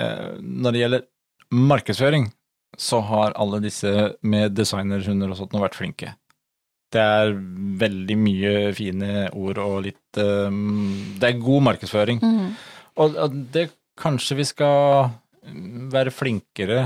[0.00, 1.06] eh, når det gjelder
[1.50, 2.30] markedsføring,
[2.78, 3.90] så har alle disse
[4.22, 6.14] med designerhunder og sånt vært flinke.
[6.90, 7.32] Det er
[7.80, 12.18] veldig mye fine ord og litt Det er god markedsføring.
[12.18, 12.48] Mm.
[13.02, 13.18] Og
[13.54, 13.68] det
[14.00, 15.10] kanskje vi skal
[15.94, 16.80] være flinkere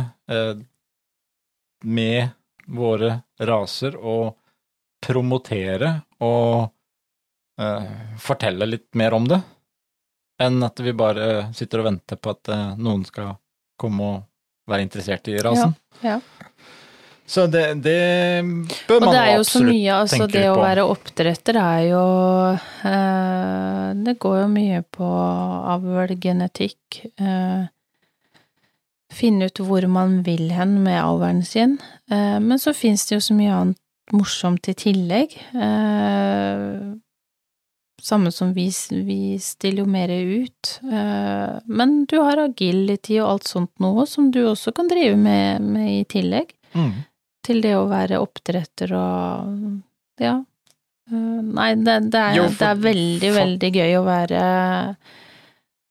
[1.85, 2.35] med
[2.69, 4.35] våre raser og
[5.05, 5.91] promotere
[6.25, 6.71] og
[7.61, 7.89] uh,
[8.21, 9.41] fortelle litt mer om det,
[10.43, 13.37] enn at vi bare sitter og venter på at uh, noen skal
[13.81, 14.23] komme og
[14.71, 15.75] være interessert i rasen.
[16.05, 16.21] Ja,
[17.27, 18.45] Så det, det
[18.89, 20.83] bør Og man det er jo så absolutt mye, altså tenke det litt å være
[20.93, 22.03] oppdretter er jo
[22.91, 25.09] eh, Det går jo mye på
[25.75, 27.01] avl, genetikk.
[27.17, 27.65] Eh,
[29.15, 31.79] finne ut hvor man vil hen med avlen sin.
[32.11, 33.81] Eh, men så fins det jo så mye annet
[34.13, 35.33] morsomt i tillegg.
[35.55, 36.93] Eh,
[38.03, 40.75] samme som vi, vi stiller jo mer ut.
[40.85, 45.63] Eh, men du har agility og alt sånt noe som du også kan drive med,
[45.63, 46.91] med i tillegg Mm.
[47.47, 49.79] til det å være oppdretter og
[50.19, 50.41] ja.
[51.07, 54.41] Eh, Nei, det, det, er, Jo, for- det er veldig, for- veldig gøy å være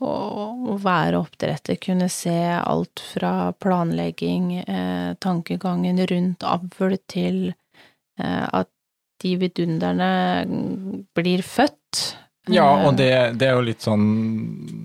[0.03, 7.53] å, være oppdretter, kunne se alt fra planlegging, eh, tankegangen rundt avl til
[8.19, 8.69] at
[9.23, 10.09] de vidunderne
[11.15, 12.17] blir født.
[12.51, 14.07] Ja, Eh, og det, det er jo litt sånn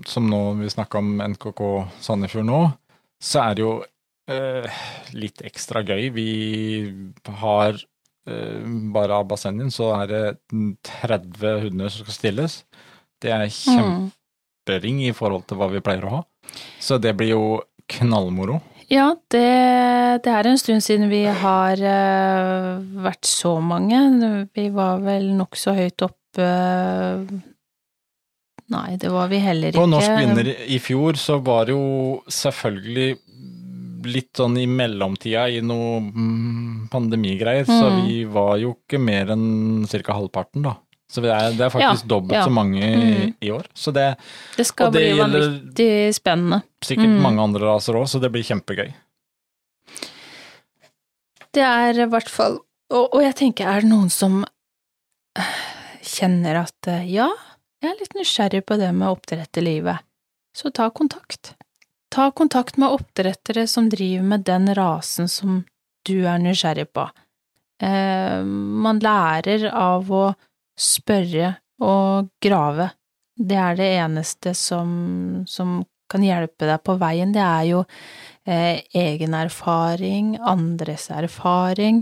[0.07, 1.63] som nå vi snakka om NKK
[2.03, 2.59] Sandefjord nå,
[3.19, 3.73] så er det jo
[4.31, 4.83] eh,
[5.17, 6.07] litt ekstra gøy.
[6.15, 6.29] Vi
[7.41, 10.23] har eh, bare av bassenget så er det
[11.03, 12.61] 30 hunder som skal stilles.
[13.19, 13.57] Det er mm.
[13.59, 16.23] kjempering i forhold til hva vi pleier å ha.
[16.79, 17.43] Så det blir jo
[17.89, 18.61] knallmoro.
[18.89, 19.45] Ja, det,
[20.25, 23.99] det er en stund siden vi har uh, vært så mange.
[24.57, 26.47] Vi var vel nokså høyt oppe
[28.69, 29.81] Nei, det var vi heller ikke.
[29.81, 33.07] På Norsk vinner i fjor så var det jo selvfølgelig
[34.09, 37.97] litt sånn i mellomtida i noe mm, pandemigreier, så Mm.
[38.05, 40.13] vi var jo ikke mer enn ca.
[40.13, 40.75] halvparten, da.
[41.09, 42.43] Så det er, det er faktisk Ja, dobbelt ja.
[42.45, 42.95] så mange i,
[43.25, 43.35] Mm.
[43.41, 43.65] i år.
[43.73, 44.15] Så det
[44.57, 46.61] Det skal det bli vanvittig spennende.
[46.85, 47.21] sikkert Mm.
[47.21, 48.93] mange andre raser òg, så det blir kjempegøy.
[51.53, 52.59] Det er i hvert fall
[52.91, 54.43] og, og jeg tenker, er det noen som
[56.09, 57.27] kjenner at eh, ja,
[57.83, 60.01] jeg er litt nysgjerrig på det med å oppdrette livet,
[60.57, 61.53] så ta kontakt.
[62.09, 65.59] Ta kontakt med oppdrettere som driver med den rasen som
[66.09, 67.05] du er nysgjerrig på.
[67.85, 70.23] Eh, man lærer av å
[70.79, 71.53] spørre
[71.83, 72.89] og grave.
[73.39, 74.89] Det er det eneste som,
[75.47, 75.79] som
[76.11, 77.31] kan hjelpe deg på veien.
[77.35, 77.83] Det er jo
[78.47, 82.01] eh, egen erfaring, andres erfaring.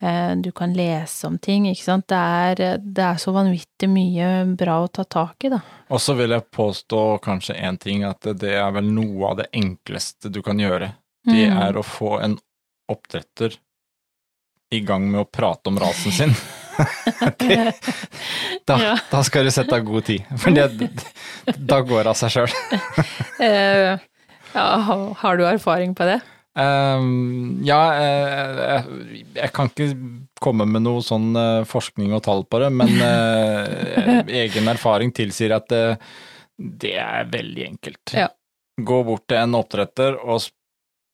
[0.00, 2.06] Eh, du kan lese om ting, ikke sant.
[2.08, 5.60] Det er, det er så vanvittig mye bra å ta tak i, da.
[5.90, 9.50] Og så vil jeg påstå kanskje én ting, at det er vel noe av det
[9.58, 10.94] enkleste du kan gjøre.
[11.28, 11.58] Det Mm.
[11.60, 12.38] er å få en
[12.88, 13.58] oppdretter
[14.72, 16.32] i gang med å prate om rasen sin.
[17.40, 17.58] det,
[18.68, 18.94] da, Ja.
[19.10, 20.68] da skal du sette av god tid, for det,
[21.56, 22.54] da går det av seg sjøl.
[23.40, 23.96] Eh,
[24.52, 24.64] ja,
[25.22, 26.18] har du erfaring på det?
[26.58, 29.86] Um, ja, jeg, jeg, jeg kan ikke
[30.42, 35.54] komme med noe sånn eh, forskning og tall på det, men uh, egen erfaring tilsier
[35.56, 35.84] at det,
[36.58, 38.14] det er veldig enkelt.
[38.18, 38.28] Ja.
[38.80, 40.50] Gå bort til en oppdretter og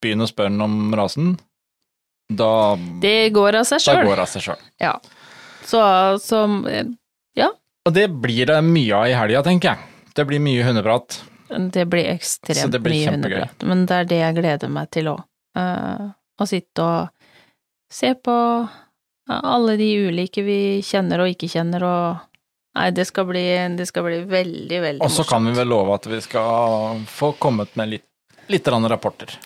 [0.03, 1.37] begynn å spørre ham om rasen.
[2.27, 4.63] Da, Det går av seg sjøl.
[4.83, 4.97] Ja.
[5.67, 5.81] Så,
[6.23, 6.43] så
[7.37, 7.51] ja.
[7.87, 9.79] Og det blir det mye av i helga, tenker jeg.
[10.17, 11.19] Det blir mye hundeprat.
[11.75, 13.41] det blir ekstremt det blir mye kjempegøy.
[13.41, 13.67] hundeprat.
[13.69, 15.23] Men det er det jeg gleder meg til òg.
[16.37, 17.09] å sitte og
[17.93, 18.37] se på
[19.29, 22.25] alle de ulike vi kjenner og ikke kjenner, og
[22.77, 23.43] Nei, det skal bli,
[23.79, 25.31] det skal bli veldig, veldig Og så morsomt.
[25.31, 28.05] kan vi vel love at vi skal få kommet med litt,
[28.53, 28.77] litt Ja.
[28.89, 29.39] rapporter.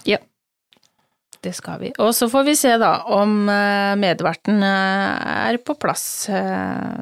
[1.40, 1.90] Det skal vi.
[2.04, 7.00] Og så får vi se da om eh, medverten eh, er på plass eh,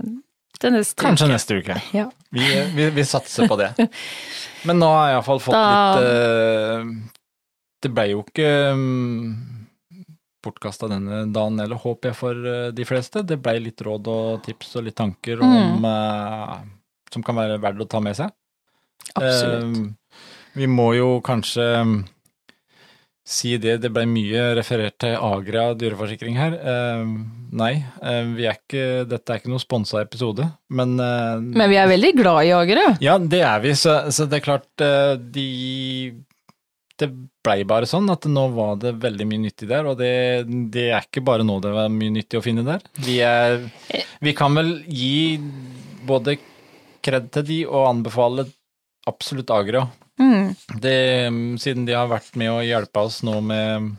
[0.58, 1.32] til neste Kanskje uke.
[1.34, 1.78] neste uke.
[1.96, 2.04] Ja.
[2.34, 3.72] Vi, vi, vi satser på det.
[4.68, 7.14] Men nå har jeg iallfall fått Da- litt
[7.82, 9.36] Det ble jo ikke um,
[10.42, 13.22] bortkasta denne dagen eller håper jeg for de fleste.
[13.26, 16.74] Det ble litt råd og tips og litt tanker om Mm.
[17.14, 18.30] som kan være verdt å ta med seg.
[19.14, 19.94] Absolutt.
[20.58, 21.94] Vi må jo kanskje um,
[23.28, 26.54] si det, det ble mye referert til Agra dyreforsikring her.
[26.56, 27.02] Eh,
[27.60, 31.76] nei, eh, vi er ikke, dette er ikke noe sponsa episode, men eh, Men vi
[31.76, 32.86] er veldig glad i Agra?
[33.04, 35.46] ja, det er vi, så, så det er klart eh, de
[36.98, 37.10] Det
[37.46, 40.10] blei bare sånn at nå var det veldig mye nyttig der, og det,
[40.74, 42.82] det er ikke bare nå det var mye nyttig å finne der.
[43.06, 43.60] Vi er
[44.24, 45.36] Vi kan vel gi
[46.08, 46.38] både
[47.04, 48.48] kred til de og anbefale
[49.08, 49.86] absolutt Agra.
[50.18, 50.52] Mm.
[50.82, 50.98] Det,
[51.62, 53.94] siden de har vært med å hjelpe oss nå med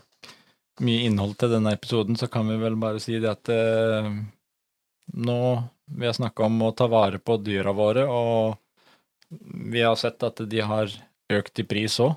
[0.84, 4.10] mye innhold til denne episoden, så kan vi vel bare si det at eh,
[5.20, 5.42] nå
[5.90, 8.58] vi har snakka om å ta vare på dyra våre, og
[9.72, 10.92] vi har sett at de har
[11.30, 12.14] økt i pris òg,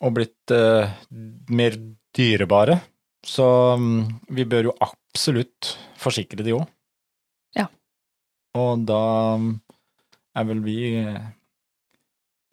[0.00, 0.90] og blitt eh,
[1.54, 1.78] mer
[2.16, 2.78] dyrebare.
[3.26, 3.46] Så
[3.76, 6.64] mm, vi bør jo absolutt forsikre de òg.
[7.58, 7.66] Ja.
[8.56, 9.02] Og da
[9.38, 9.50] mm,
[10.40, 11.20] er vel vi eh,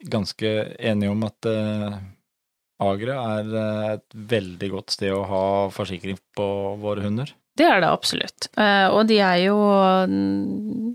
[0.04, 1.98] ganske enige om at uh,
[2.78, 5.44] Agra er eh, et veldig godt sted å ha
[5.74, 6.46] forsikring på
[6.78, 7.32] våre hunder.
[7.58, 8.50] Det er det absolutt.
[8.54, 10.92] Eh, og de er jo mm,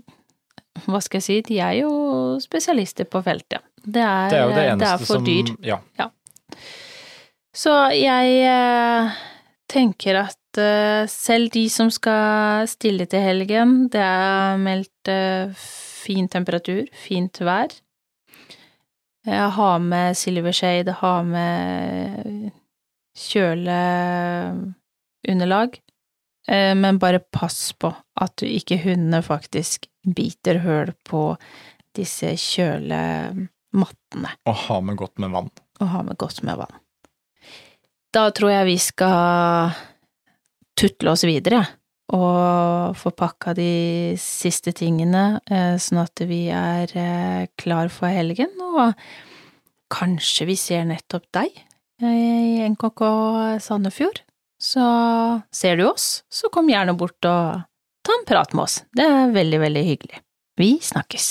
[0.86, 1.90] Hva skal jeg si, de er jo
[2.40, 3.60] spesialister på feltet.
[3.84, 5.52] Det er, Det er jo det eneste det er for som dyr.
[5.68, 6.08] Ja.
[7.54, 9.20] Så jeg eh,
[9.70, 15.52] tenker at eh, selv de som skal stille til helgen, det er meldt eh,
[16.04, 17.76] fin temperatur, fint vær.
[19.24, 22.50] Jeg har med silvershade, har med
[23.16, 25.78] kjøleunderlag,
[26.48, 31.36] eh, men bare pass på at du ikke hundene faktisk biter høl på
[31.96, 35.50] disse kjølemattene Og ha med godt med vann.
[35.80, 36.74] og ha med godt med vann.
[38.14, 39.70] Da tror jeg vi skal
[40.78, 41.66] tutle oss videre
[42.12, 48.52] og få pakka de siste tingene, eh, sånn at vi er eh, klar for helgen,
[48.60, 48.92] og
[49.94, 51.54] kanskje vi ser nettopp deg
[52.02, 53.00] eh, i NKK
[53.64, 54.20] Sandefjord.
[54.60, 54.84] Så
[55.52, 57.64] ser du oss, så kom gjerne bort og
[58.04, 58.82] ta en prat med oss.
[58.92, 60.20] Det er veldig, veldig hyggelig.
[60.60, 61.30] Vi snakkes.